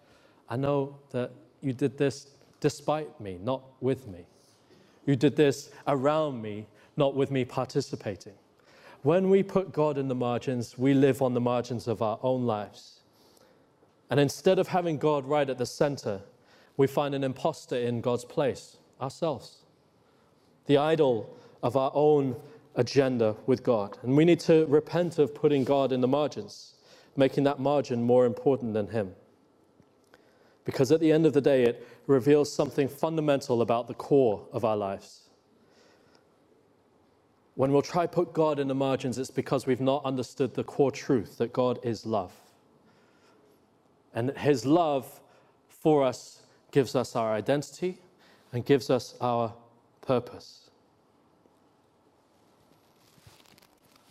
I 0.48 0.57
know 0.57 0.96
that 1.11 1.31
you 1.64 1.72
did 1.72 1.98
this 1.98 2.29
despite 2.61 3.20
me, 3.20 3.38
not 3.42 3.62
with 3.81 4.07
me. 4.07 4.27
You 5.07 5.16
did 5.16 5.37
this 5.37 5.70
around 5.87 6.40
me, 6.40 6.66
not 6.96 7.14
with 7.14 7.31
me 7.31 7.44
participating. 7.44 8.35
When 9.03 9.29
we 9.29 9.42
put 9.42 9.72
God 9.72 9.98
in 9.98 10.09
the 10.09 10.14
margins, 10.14 10.79
we 10.79 10.94
live 10.94 11.20
on 11.20 11.35
the 11.35 11.40
margins 11.40 11.87
of 11.88 12.00
our 12.00 12.18
own 12.22 12.44
lives. 12.44 13.00
And 14.09 14.18
instead 14.18 14.59
of 14.59 14.68
having 14.68 14.96
God 14.96 15.27
right 15.27 15.48
at 15.48 15.59
the 15.59 15.66
center, 15.66 16.22
we 16.77 16.87
find 16.87 17.14
an 17.14 17.24
impostor 17.24 17.77
in 17.77 18.00
God's 18.00 18.24
place, 18.24 18.79
ourselves, 19.00 19.59
the 20.66 20.79
idol 20.79 21.37
of 21.62 21.77
our 21.77 21.90
own 21.94 22.37
agenda 22.77 23.37
with 23.46 23.62
God. 23.62 23.98
And 24.03 24.16
we 24.16 24.24
need 24.24 24.40
to 24.40 24.66
repent 24.66 25.18
of 25.18 25.35
putting 25.35 25.64
God 25.64 25.92
in 25.92 26.00
the 26.00 26.09
margins, 26.09 26.74
making 27.16 27.44
that 27.44 27.61
margin 27.61 28.03
more 28.03 28.27
important 28.27 28.74
than 28.74 28.88
Him. 28.88 29.14
Because 30.64 30.90
at 30.90 31.00
the 31.00 31.12
end 31.12 31.27
of 31.27 31.33
the 31.33 31.40
day, 31.40 31.64
it 31.64 31.87
reveals 32.07 32.50
something 32.53 32.88
fundamental 32.88 33.61
about 33.61 33.87
the 33.87 33.94
core 33.94 34.46
of 34.53 34.64
our 34.64 34.77
lives. 34.77 35.29
When 37.55 37.70
we'll 37.70 37.83
try 37.83 38.07
put 38.07 38.33
God 38.33 38.59
in 38.59 38.66
the 38.66 38.74
margins, 38.74 39.18
it's 39.18 39.31
because 39.31 39.66
we've 39.66 39.81
not 39.81 40.05
understood 40.05 40.55
the 40.55 40.64
core 40.64 40.90
truth 40.90 41.38
that 41.38 41.53
God 41.53 41.79
is 41.83 42.05
love. 42.05 42.33
And 44.14 44.29
that 44.29 44.38
his 44.38 44.64
love 44.64 45.20
for 45.68 46.03
us 46.03 46.42
gives 46.72 46.96
us 46.96 47.14
our 47.14 47.33
identity 47.33 47.98
and 48.53 48.64
gives 48.64 48.90
us 48.90 49.14
our 49.20 49.53
purpose. 50.00 50.70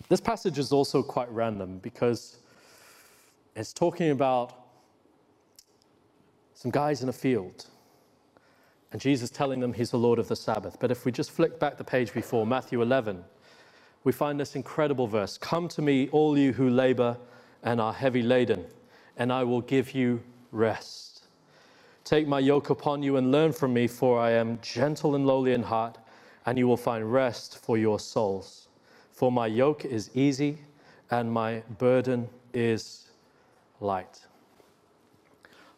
This 0.09 0.21
passage 0.21 0.59
is 0.59 0.71
also 0.71 1.01
quite 1.01 1.29
random 1.31 1.79
because 1.79 2.37
it's 3.55 3.73
talking 3.73 4.11
about 4.11 4.62
some 6.63 6.71
guys 6.71 7.03
in 7.03 7.09
a 7.09 7.13
field 7.13 7.65
and 8.93 9.01
Jesus 9.01 9.29
telling 9.29 9.59
them 9.59 9.73
he's 9.73 9.91
the 9.91 9.97
Lord 9.97 10.17
of 10.17 10.29
the 10.29 10.35
Sabbath. 10.37 10.77
But 10.79 10.91
if 10.91 11.03
we 11.03 11.11
just 11.11 11.29
flick 11.29 11.59
back 11.59 11.75
the 11.75 11.83
page 11.83 12.13
before, 12.13 12.47
Matthew 12.47 12.81
11, 12.81 13.21
we 14.05 14.13
find 14.13 14.39
this 14.39 14.55
incredible 14.55 15.05
verse 15.05 15.37
Come 15.37 15.67
to 15.67 15.81
me, 15.81 16.07
all 16.13 16.37
you 16.37 16.53
who 16.53 16.69
labor 16.69 17.17
and 17.63 17.81
are 17.81 17.91
heavy 17.91 18.21
laden, 18.21 18.65
and 19.17 19.33
I 19.33 19.43
will 19.43 19.59
give 19.59 19.93
you 19.93 20.23
rest. 20.53 21.23
Take 22.05 22.29
my 22.29 22.39
yoke 22.39 22.69
upon 22.69 23.03
you 23.03 23.17
and 23.17 23.29
learn 23.29 23.51
from 23.51 23.73
me, 23.73 23.85
for 23.85 24.17
I 24.17 24.31
am 24.31 24.57
gentle 24.61 25.15
and 25.15 25.27
lowly 25.27 25.51
in 25.51 25.63
heart, 25.63 25.97
and 26.45 26.57
you 26.57 26.65
will 26.65 26.77
find 26.77 27.11
rest 27.11 27.57
for 27.57 27.77
your 27.77 27.99
souls. 27.99 28.69
For 29.11 29.33
my 29.33 29.47
yoke 29.47 29.83
is 29.83 30.11
easy 30.13 30.59
and 31.11 31.29
my 31.29 31.61
burden 31.77 32.29
is 32.53 33.09
light. 33.81 34.21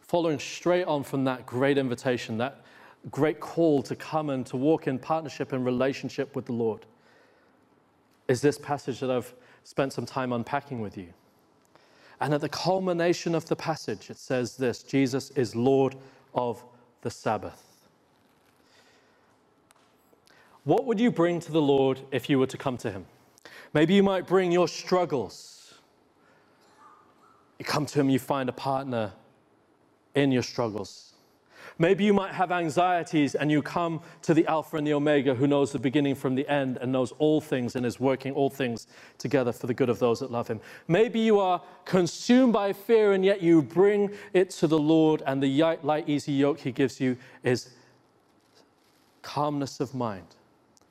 Following 0.08 0.38
straight 0.38 0.84
on 0.84 1.02
from 1.02 1.24
that 1.24 1.46
great 1.46 1.78
invitation, 1.78 2.38
that 2.38 2.62
great 3.10 3.40
call 3.40 3.82
to 3.82 3.96
come 3.96 4.30
and 4.30 4.46
to 4.46 4.56
walk 4.56 4.86
in 4.86 4.98
partnership 4.98 5.52
and 5.52 5.64
relationship 5.64 6.36
with 6.36 6.46
the 6.46 6.52
Lord, 6.52 6.86
is 8.28 8.40
this 8.40 8.58
passage 8.58 9.00
that 9.00 9.10
I've 9.10 9.34
spent 9.64 9.92
some 9.92 10.06
time 10.06 10.32
unpacking 10.32 10.80
with 10.80 10.96
you. 10.96 11.08
And 12.20 12.32
at 12.32 12.40
the 12.40 12.48
culmination 12.48 13.34
of 13.34 13.46
the 13.46 13.56
passage, 13.56 14.08
it 14.08 14.16
says 14.16 14.56
this 14.56 14.82
Jesus 14.82 15.30
is 15.32 15.54
Lord 15.54 15.96
of 16.34 16.64
the 17.02 17.10
Sabbath. 17.10 17.62
What 20.64 20.84
would 20.86 20.98
you 20.98 21.10
bring 21.10 21.40
to 21.40 21.52
the 21.52 21.62
Lord 21.62 22.00
if 22.10 22.30
you 22.30 22.38
were 22.38 22.46
to 22.46 22.56
come 22.56 22.76
to 22.78 22.90
Him? 22.90 23.06
Maybe 23.74 23.94
you 23.94 24.02
might 24.02 24.26
bring 24.26 24.50
your 24.50 24.68
struggles. 24.68 25.74
You 27.58 27.64
come 27.64 27.86
to 27.86 28.00
Him, 28.00 28.08
you 28.08 28.18
find 28.18 28.48
a 28.48 28.52
partner 28.52 29.12
in 30.16 30.32
your 30.32 30.42
struggles. 30.42 31.12
Maybe 31.78 32.04
you 32.04 32.14
might 32.14 32.32
have 32.32 32.50
anxieties 32.50 33.34
and 33.34 33.50
you 33.50 33.60
come 33.60 34.00
to 34.22 34.32
the 34.32 34.46
Alpha 34.46 34.78
and 34.78 34.86
the 34.86 34.94
Omega 34.94 35.34
who 35.34 35.46
knows 35.46 35.72
the 35.72 35.78
beginning 35.78 36.14
from 36.14 36.34
the 36.34 36.48
end 36.48 36.78
and 36.78 36.90
knows 36.90 37.12
all 37.18 37.40
things 37.40 37.76
and 37.76 37.84
is 37.84 38.00
working 38.00 38.32
all 38.32 38.48
things 38.48 38.86
together 39.18 39.52
for 39.52 39.66
the 39.66 39.74
good 39.74 39.90
of 39.90 39.98
those 39.98 40.18
that 40.20 40.30
love 40.30 40.48
him. 40.48 40.58
Maybe 40.88 41.20
you 41.20 41.38
are 41.38 41.60
consumed 41.84 42.54
by 42.54 42.72
fear 42.72 43.12
and 43.12 43.22
yet 43.22 43.42
you 43.42 43.60
bring 43.60 44.10
it 44.32 44.50
to 44.50 44.66
the 44.66 44.78
Lord 44.78 45.22
and 45.26 45.42
the 45.42 45.76
light, 45.82 46.08
easy 46.08 46.32
yoke 46.32 46.60
he 46.60 46.72
gives 46.72 46.98
you 46.98 47.18
is 47.42 47.74
calmness 49.20 49.80
of 49.80 49.94
mind, 49.94 50.35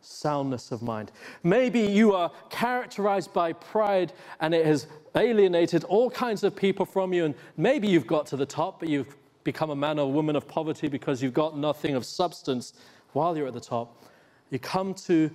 soundness 0.05 0.71
of 0.71 0.81
mind. 0.81 1.11
Maybe 1.43 1.81
you 1.81 2.13
are 2.13 2.31
characterized 2.49 3.33
by 3.33 3.53
pride 3.53 4.13
and 4.39 4.53
it 4.53 4.65
has 4.65 4.87
alienated 5.15 5.83
all 5.85 6.09
kinds 6.09 6.43
of 6.43 6.55
people 6.55 6.85
from 6.85 7.13
you 7.13 7.25
and 7.25 7.35
maybe 7.57 7.87
you've 7.87 8.07
got 8.07 8.25
to 8.27 8.37
the 8.37 8.45
top 8.45 8.79
but 8.79 8.89
you've 8.89 9.15
become 9.43 9.69
a 9.69 9.75
man 9.75 9.99
or 9.99 10.11
woman 10.11 10.35
of 10.35 10.47
poverty 10.47 10.87
because 10.89 11.23
you've 11.23 11.33
got 11.33 11.57
nothing 11.57 11.95
of 11.95 12.05
substance 12.05 12.73
while 13.13 13.37
you're 13.37 13.47
at 13.47 13.53
the 13.53 13.61
top. 13.61 14.03
You 14.49 14.59
come 14.59 14.93
to 15.05 15.31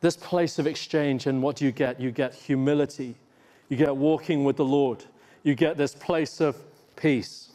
this 0.00 0.16
place 0.16 0.58
of 0.58 0.66
exchange, 0.66 1.26
and 1.26 1.42
what 1.42 1.56
do 1.56 1.64
you 1.64 1.72
get? 1.72 2.00
You 2.00 2.10
get 2.10 2.34
humility. 2.34 3.14
You 3.68 3.76
get 3.76 3.96
walking 3.96 4.44
with 4.44 4.56
the 4.56 4.64
Lord. 4.64 5.04
You 5.44 5.54
get 5.54 5.76
this 5.76 5.94
place 5.94 6.40
of 6.40 6.56
peace. 6.96 7.52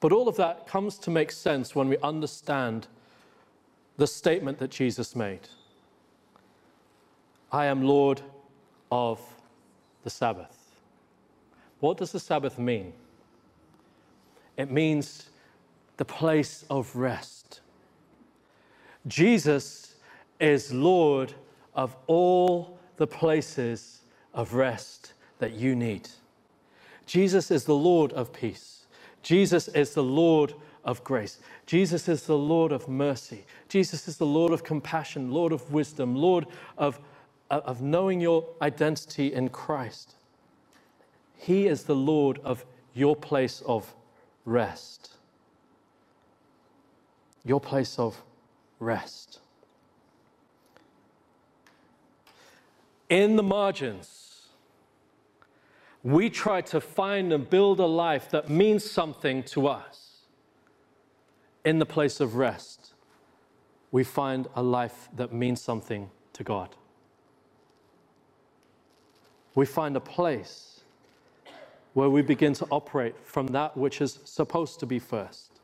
But 0.00 0.12
all 0.12 0.28
of 0.28 0.36
that 0.36 0.66
comes 0.66 0.98
to 0.98 1.10
make 1.10 1.30
sense 1.30 1.74
when 1.74 1.88
we 1.88 1.98
understand 1.98 2.88
the 3.96 4.06
statement 4.06 4.58
that 4.58 4.70
Jesus 4.70 5.16
made 5.16 5.48
I 7.52 7.66
am 7.66 7.82
Lord 7.82 8.22
of 8.90 9.20
the 10.04 10.10
Sabbath. 10.10 10.74
What 11.80 11.96
does 11.96 12.12
the 12.12 12.20
Sabbath 12.20 12.58
mean? 12.58 12.92
it 14.56 14.70
means 14.70 15.28
the 15.96 16.04
place 16.04 16.64
of 16.70 16.94
rest. 16.96 17.60
Jesus 19.06 19.96
is 20.40 20.72
Lord 20.72 21.34
of 21.74 21.96
all 22.06 22.78
the 22.96 23.06
places 23.06 24.00
of 24.34 24.54
rest 24.54 25.12
that 25.38 25.52
you 25.52 25.76
need. 25.76 26.08
Jesus 27.06 27.50
is 27.50 27.64
the 27.64 27.74
Lord 27.74 28.12
of 28.14 28.32
peace. 28.32 28.86
Jesus 29.22 29.68
is 29.68 29.94
the 29.94 30.02
Lord 30.02 30.54
of 30.86 31.04
grace. 31.04 31.38
Jesus 31.66 32.08
is 32.08 32.22
the 32.22 32.38
Lord 32.38 32.72
of 32.72 32.88
mercy. 32.88 33.44
Jesus 33.68 34.08
is 34.08 34.16
the 34.16 34.24
Lord 34.24 34.52
of 34.52 34.64
compassion, 34.64 35.30
Lord 35.32 35.52
of 35.52 35.70
wisdom, 35.72 36.14
Lord 36.14 36.46
of, 36.78 37.00
of 37.50 37.82
knowing 37.82 38.20
your 38.20 38.46
identity 38.62 39.34
in 39.34 39.50
Christ. 39.50 40.14
He 41.36 41.66
is 41.66 41.84
the 41.84 41.94
Lord 41.96 42.40
of 42.44 42.64
your 42.94 43.16
place 43.16 43.62
of 43.66 43.94
rest. 44.44 45.10
Your 47.44 47.60
place 47.60 47.98
of 47.98 48.22
rest. 48.78 49.40
In 53.08 53.36
the 53.36 53.42
margins, 53.42 54.46
we 56.02 56.30
try 56.30 56.60
to 56.62 56.80
find 56.80 57.32
and 57.32 57.48
build 57.48 57.80
a 57.80 57.86
life 57.86 58.30
that 58.30 58.48
means 58.48 58.88
something 58.88 59.42
to 59.44 59.66
us. 59.66 60.05
In 61.66 61.80
the 61.80 61.84
place 61.84 62.20
of 62.20 62.36
rest, 62.36 62.94
we 63.90 64.04
find 64.04 64.46
a 64.54 64.62
life 64.62 65.08
that 65.16 65.32
means 65.32 65.60
something 65.60 66.08
to 66.32 66.44
God. 66.44 66.76
We 69.56 69.66
find 69.66 69.96
a 69.96 70.00
place 70.00 70.82
where 71.92 72.08
we 72.08 72.22
begin 72.22 72.52
to 72.52 72.66
operate 72.70 73.16
from 73.24 73.48
that 73.48 73.76
which 73.76 74.00
is 74.00 74.20
supposed 74.24 74.78
to 74.78 74.86
be 74.86 75.00
first. 75.00 75.58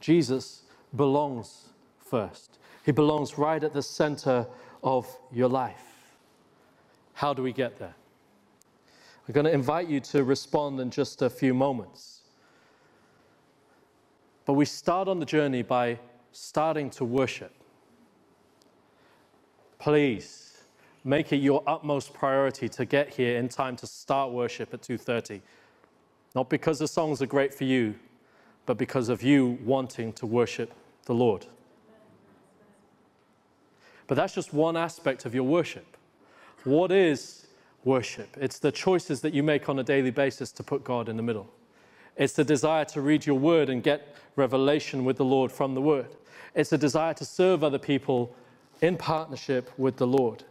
Jesus 0.00 0.62
belongs 0.96 1.68
first, 1.98 2.58
He 2.86 2.92
belongs 2.92 3.36
right 3.36 3.62
at 3.62 3.74
the 3.74 3.82
center 3.82 4.46
of 4.82 5.06
your 5.30 5.48
life. 5.48 6.16
How 7.12 7.34
do 7.34 7.42
we 7.42 7.52
get 7.52 7.78
there? 7.78 7.94
I'm 9.28 9.34
going 9.34 9.44
to 9.44 9.52
invite 9.52 9.88
you 9.88 10.00
to 10.00 10.24
respond 10.24 10.80
in 10.80 10.90
just 10.90 11.20
a 11.20 11.28
few 11.28 11.52
moments. 11.52 12.15
But 14.46 14.54
we 14.54 14.64
start 14.64 15.08
on 15.08 15.18
the 15.20 15.26
journey 15.26 15.62
by 15.62 15.98
starting 16.32 16.88
to 16.90 17.04
worship. 17.04 17.52
Please 19.78 20.62
make 21.04 21.32
it 21.32 21.36
your 21.36 21.62
utmost 21.66 22.14
priority 22.14 22.68
to 22.68 22.84
get 22.84 23.14
here 23.14 23.36
in 23.36 23.48
time 23.48 23.76
to 23.76 23.86
start 23.86 24.32
worship 24.32 24.72
at 24.72 24.82
2:30. 24.82 25.42
Not 26.34 26.48
because 26.48 26.78
the 26.78 26.88
songs 26.88 27.20
are 27.20 27.26
great 27.26 27.52
for 27.52 27.64
you, 27.64 27.96
but 28.66 28.78
because 28.78 29.08
of 29.08 29.22
you 29.22 29.58
wanting 29.64 30.12
to 30.14 30.26
worship 30.26 30.72
the 31.04 31.14
Lord. 31.14 31.46
But 34.06 34.14
that's 34.14 34.34
just 34.34 34.52
one 34.52 34.76
aspect 34.76 35.24
of 35.24 35.34
your 35.34 35.44
worship. 35.44 35.96
What 36.64 36.92
is 36.92 37.46
worship? 37.84 38.36
It's 38.36 38.58
the 38.58 38.70
choices 38.70 39.20
that 39.22 39.34
you 39.34 39.42
make 39.42 39.68
on 39.68 39.78
a 39.78 39.84
daily 39.84 40.10
basis 40.10 40.52
to 40.52 40.62
put 40.62 40.84
God 40.84 41.08
in 41.08 41.16
the 41.16 41.22
middle. 41.22 41.48
It's 42.16 42.32
the 42.32 42.44
desire 42.44 42.84
to 42.86 43.00
read 43.00 43.26
your 43.26 43.38
word 43.38 43.68
and 43.68 43.82
get 43.82 44.14
revelation 44.36 45.04
with 45.04 45.16
the 45.16 45.24
Lord 45.24 45.52
from 45.52 45.74
the 45.74 45.80
word. 45.80 46.08
It's 46.54 46.72
a 46.72 46.78
desire 46.78 47.14
to 47.14 47.24
serve 47.24 47.62
other 47.62 47.78
people 47.78 48.34
in 48.80 48.96
partnership 48.96 49.70
with 49.78 49.96
the 49.96 50.06
Lord. 50.06 50.44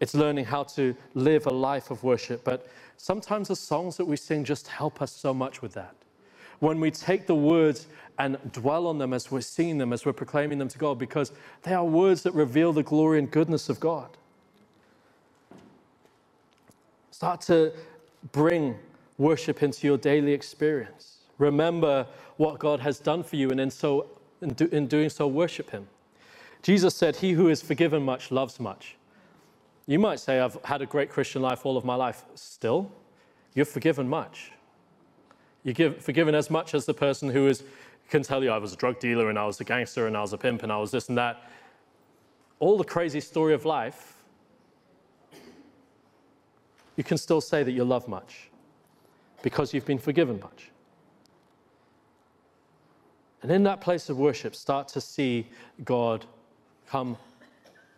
It's 0.00 0.14
learning 0.14 0.46
how 0.46 0.62
to 0.64 0.94
live 1.14 1.46
a 1.46 1.50
life 1.50 1.90
of 1.90 2.02
worship. 2.02 2.44
But 2.44 2.68
sometimes 2.96 3.48
the 3.48 3.56
songs 3.56 3.96
that 3.96 4.04
we 4.04 4.16
sing 4.16 4.44
just 4.44 4.68
help 4.68 5.02
us 5.02 5.12
so 5.12 5.34
much 5.34 5.60
with 5.60 5.74
that. 5.74 5.94
When 6.60 6.80
we 6.80 6.90
take 6.90 7.26
the 7.26 7.34
words 7.34 7.86
and 8.18 8.36
dwell 8.52 8.86
on 8.86 8.98
them 8.98 9.12
as 9.12 9.30
we're 9.30 9.40
singing 9.40 9.78
them, 9.78 9.92
as 9.92 10.04
we're 10.04 10.12
proclaiming 10.12 10.58
them 10.58 10.68
to 10.68 10.78
God, 10.78 10.98
because 10.98 11.32
they 11.62 11.72
are 11.72 11.84
words 11.84 12.22
that 12.22 12.34
reveal 12.34 12.72
the 12.72 12.82
glory 12.82 13.18
and 13.18 13.30
goodness 13.30 13.68
of 13.68 13.78
God. 13.78 14.08
Start 17.10 17.40
to 17.42 17.72
bring 18.32 18.76
worship 19.18 19.62
into 19.62 19.86
your 19.86 19.98
daily 19.98 20.32
experience. 20.32 21.18
Remember 21.38 22.06
what 22.36 22.58
God 22.58 22.80
has 22.80 22.98
done 23.00 23.22
for 23.22 23.36
you, 23.36 23.50
and 23.50 23.60
in, 23.60 23.70
so, 23.70 24.06
in, 24.40 24.50
do, 24.50 24.66
in 24.72 24.86
doing 24.86 25.10
so, 25.10 25.26
worship 25.26 25.70
Him. 25.70 25.88
Jesus 26.62 26.94
said, 26.94 27.16
He 27.16 27.32
who 27.32 27.48
is 27.48 27.60
forgiven 27.60 28.02
much 28.02 28.30
loves 28.30 28.58
much. 28.58 28.96
You 29.86 29.98
might 29.98 30.20
say, 30.20 30.40
I've 30.40 30.58
had 30.64 30.82
a 30.82 30.86
great 30.86 31.10
Christian 31.10 31.42
life 31.42 31.66
all 31.66 31.76
of 31.76 31.84
my 31.84 31.94
life. 31.94 32.24
Still, 32.34 32.90
you're 33.54 33.64
forgiven 33.64 34.08
much. 34.08 34.52
You're 35.64 35.74
give, 35.74 36.02
forgiven 36.02 36.34
as 36.34 36.50
much 36.50 36.74
as 36.74 36.86
the 36.86 36.94
person 36.94 37.30
who 37.30 37.46
is, 37.48 37.64
can 38.10 38.22
tell 38.22 38.42
you, 38.42 38.50
I 38.50 38.58
was 38.58 38.72
a 38.72 38.76
drug 38.76 39.00
dealer 39.00 39.28
and 39.28 39.38
I 39.38 39.46
was 39.46 39.60
a 39.60 39.64
gangster 39.64 40.06
and 40.06 40.16
I 40.16 40.20
was 40.20 40.32
a 40.32 40.38
pimp 40.38 40.62
and 40.62 40.72
I 40.72 40.78
was 40.78 40.90
this 40.90 41.08
and 41.08 41.18
that. 41.18 41.42
All 42.60 42.76
the 42.76 42.84
crazy 42.84 43.20
story 43.20 43.54
of 43.54 43.64
life, 43.64 44.14
you 46.96 47.04
can 47.04 47.16
still 47.16 47.40
say 47.40 47.62
that 47.62 47.72
you 47.72 47.84
love 47.84 48.08
much 48.08 48.47
because 49.42 49.72
you've 49.72 49.86
been 49.86 49.98
forgiven 49.98 50.40
much. 50.40 50.70
And 53.42 53.50
in 53.52 53.62
that 53.64 53.80
place 53.80 54.08
of 54.08 54.18
worship, 54.18 54.54
start 54.54 54.88
to 54.88 55.00
see 55.00 55.46
God 55.84 56.24
come 56.88 57.16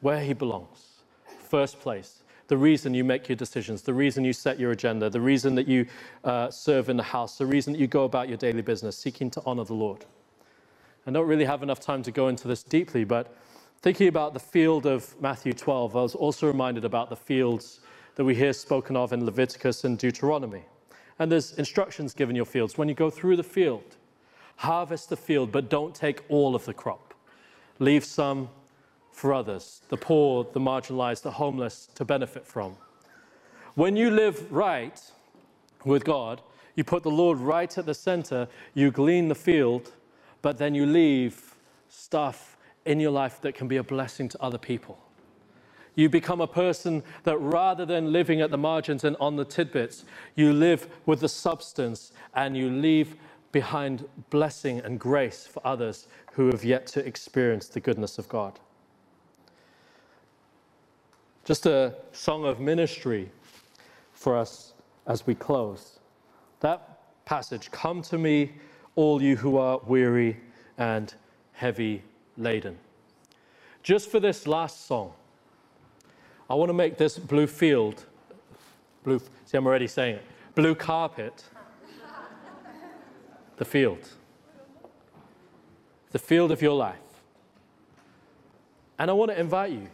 where 0.01 0.21
he 0.21 0.33
belongs. 0.33 1.03
First 1.49 1.81
place, 1.81 2.23
the 2.49 2.57
reason 2.57 2.95
you 2.95 3.05
make 3.05 3.29
your 3.29 3.37
decisions, 3.37 3.83
the 3.83 3.95
reason 3.95 4.25
you 4.25 4.33
set 4.33 4.59
your 4.59 4.73
agenda, 4.73 5.09
the 5.09 5.21
reason 5.21 5.55
that 5.55 5.69
you 5.69 5.87
uh, 6.25 6.51
serve 6.51 6.89
in 6.89 6.97
the 6.97 7.03
house, 7.03 7.39
the 7.39 7.47
reason 7.47 7.73
that 7.73 7.79
you 7.79 7.87
go 7.87 8.05
about 8.05 8.29
your 8.29 8.37
daily 8.37 8.63
business, 8.63 8.97
seeking 8.97 9.31
to 9.31 9.43
honor 9.47 9.65
the 9.65 9.75
Lord. 9.75 10.05
I 11.07 11.11
don't 11.13 11.27
really 11.27 11.45
have 11.45 11.63
enough 11.63 11.81
time 11.81 12.03
to 12.03 12.11
go 12.11 12.29
into 12.29 12.47
this 12.47 12.63
deeply, 12.63 13.05
but 13.05 13.35
thinking 13.83 14.09
about 14.09 14.35
the 14.35 14.41
field 14.41 14.85
of 14.85 15.19
Matthew 15.21 15.53
12, 15.53 15.97
I 15.97 16.03
was 16.03 16.15
also 16.15 16.47
reminded 16.47 16.85
about 16.85 17.09
the 17.09 17.17
fields 17.17 17.81
that 18.17 18.25
we 18.25 18.35
hear 18.35 18.53
spoken 18.53 18.97
of 18.97 19.13
in 19.13 19.25
Leviticus 19.25 19.85
and 19.85 19.97
Deuteronomy. 19.97 20.65
And 21.21 21.31
there's 21.31 21.53
instructions 21.53 22.15
given 22.15 22.35
your 22.35 22.47
fields. 22.47 22.79
When 22.79 22.89
you 22.89 22.95
go 22.95 23.11
through 23.11 23.37
the 23.37 23.45
field, 23.45 23.97
harvest 24.57 25.11
the 25.11 25.17
field, 25.17 25.53
but 25.53 25.69
don't 25.69 25.95
take 25.95 26.25
all 26.31 26.55
of 26.55 26.65
the 26.65 26.75
crop. 26.75 27.15
Leave 27.79 28.05
some 28.05 28.49
for 29.13 29.35
others, 29.35 29.83
the 29.91 29.99
poor, 29.99 30.47
the 30.53 30.61
marginalized, 30.61 31.23
the 31.23 31.33
homeless 31.33 31.89
to 31.95 32.07
benefit 32.07 32.47
from. 32.47 32.75
When 33.75 33.97
you 33.97 34.11
live 34.11 34.51
right 34.51 34.99
with 35.85 36.05
God, 36.05 36.41
you 36.75 36.85
put 36.85 37.03
the 37.03 37.11
Lord 37.11 37.39
right 37.39 37.77
at 37.77 37.85
the 37.85 37.95
center, 37.95 38.49
you 38.73 38.91
glean 38.91 39.29
the 39.29 39.35
field, 39.35 39.93
but 40.41 40.57
then 40.57 40.75
you 40.75 40.87
leave 40.87 41.55
stuff 41.91 42.57
in 42.87 42.99
your 42.99 43.11
life 43.11 43.43
that 43.43 43.55
can 43.55 43.69
be 43.69 43.77
a 43.77 43.83
blessing 43.83 44.29
to 44.31 44.43
other 44.43 44.59
people. 44.59 44.99
You 45.95 46.09
become 46.09 46.41
a 46.41 46.47
person 46.47 47.03
that 47.25 47.39
rather 47.39 47.85
than 47.85 48.13
living 48.13 48.41
at 48.41 48.51
the 48.51 48.59
margins 48.59 49.05
and 49.05 49.17
on 49.21 49.37
the 49.37 49.45
tidbits, 49.45 50.05
you 50.35 50.53
live 50.53 50.89
with 51.07 51.21
the 51.21 51.29
substance 51.29 52.13
and 52.35 52.57
you 52.57 52.71
leave 52.71 53.17
behind 53.53 54.07
blessing 54.31 54.81
and 54.81 54.99
grace 54.99 55.47
for 55.47 55.61
others 55.67 56.07
who 56.33 56.47
have 56.47 56.65
yet 56.65 56.87
to 56.87 57.05
experience 57.05 57.69
the 57.69 57.81
goodness 57.81 58.19
of 58.19 58.29
God. 58.29 58.59
Just 61.45 61.67
a 61.67 61.95
song 62.13 62.45
of 62.45 62.61
ministry 62.61 63.31
for 64.13 64.37
us 64.37 64.75
as 65.07 65.27
we 65.27 65.35
close. 65.35 65.99
That 66.61 67.01
passage 67.25 67.71
Come 67.71 68.03
to 68.03 68.19
me, 68.19 68.53
all 68.95 69.23
you 69.23 69.37
who 69.37 69.57
are 69.57 69.81
weary 69.87 70.37
and 70.79 71.13
heavy 71.53 72.03
laden. 72.37 72.79
Just 73.83 74.11
for 74.11 74.21
this 74.21 74.47
last 74.47 74.87
song, 74.87 75.13
I 76.51 76.55
want 76.55 76.69
to 76.69 76.75
make 76.75 76.99
this 76.99 77.17
blue 77.17 77.47
field, 77.47 78.05
blue, 79.05 79.21
see, 79.47 79.57
I'm 79.57 79.67
already 79.67 79.87
saying 79.87 80.17
it, 80.17 80.25
blue 80.55 80.75
carpet, 80.75 81.45
the 83.57 83.65
field. 83.65 84.09
The 86.11 86.19
field 86.19 86.51
of 86.51 86.61
your 86.61 86.75
life. 86.75 86.99
And 88.99 89.11
I 89.11 89.15
want 89.15 89.31
to 89.31 89.41
invite 89.41 89.71
you 89.71 89.89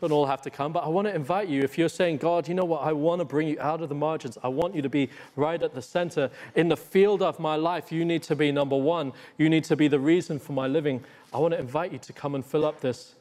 don't 0.00 0.12
all 0.12 0.24
have 0.24 0.40
to 0.42 0.50
come, 0.50 0.72
but 0.72 0.82
I 0.82 0.88
want 0.88 1.06
to 1.08 1.14
invite 1.14 1.48
you. 1.48 1.60
If 1.60 1.76
you're 1.76 1.90
saying, 1.90 2.18
God, 2.18 2.48
you 2.48 2.54
know 2.54 2.64
what? 2.64 2.82
I 2.82 2.92
want 2.92 3.18
to 3.18 3.24
bring 3.26 3.48
you 3.48 3.60
out 3.60 3.82
of 3.82 3.90
the 3.90 3.94
margins. 3.94 4.38
I 4.42 4.48
want 4.48 4.74
you 4.74 4.80
to 4.80 4.88
be 4.88 5.10
right 5.36 5.62
at 5.62 5.74
the 5.74 5.82
center. 5.82 6.30
In 6.54 6.68
the 6.68 6.76
field 6.76 7.20
of 7.20 7.38
my 7.38 7.56
life, 7.56 7.92
you 7.92 8.06
need 8.06 8.22
to 8.22 8.34
be 8.34 8.50
number 8.50 8.76
one. 8.76 9.12
You 9.36 9.50
need 9.50 9.64
to 9.64 9.76
be 9.76 9.88
the 9.88 10.00
reason 10.00 10.38
for 10.38 10.54
my 10.54 10.66
living. 10.66 11.04
I 11.34 11.38
want 11.38 11.52
to 11.52 11.60
invite 11.60 11.92
you 11.92 11.98
to 11.98 12.14
come 12.14 12.34
and 12.34 12.44
fill 12.44 12.64
up 12.64 12.80
this 12.80 13.14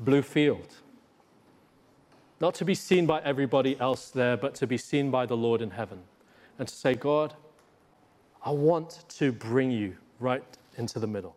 blue 0.00 0.22
field. 0.22 0.74
Not 2.42 2.56
to 2.56 2.64
be 2.64 2.74
seen 2.74 3.06
by 3.06 3.20
everybody 3.20 3.78
else 3.78 4.10
there, 4.10 4.36
but 4.36 4.56
to 4.56 4.66
be 4.66 4.76
seen 4.76 5.12
by 5.12 5.26
the 5.26 5.36
Lord 5.36 5.62
in 5.62 5.70
heaven. 5.70 6.00
And 6.58 6.66
to 6.66 6.74
say, 6.74 6.94
God, 6.94 7.34
I 8.44 8.50
want 8.50 9.04
to 9.10 9.30
bring 9.30 9.70
you 9.70 9.96
right 10.18 10.42
into 10.76 10.98
the 10.98 11.06
middle. 11.06 11.36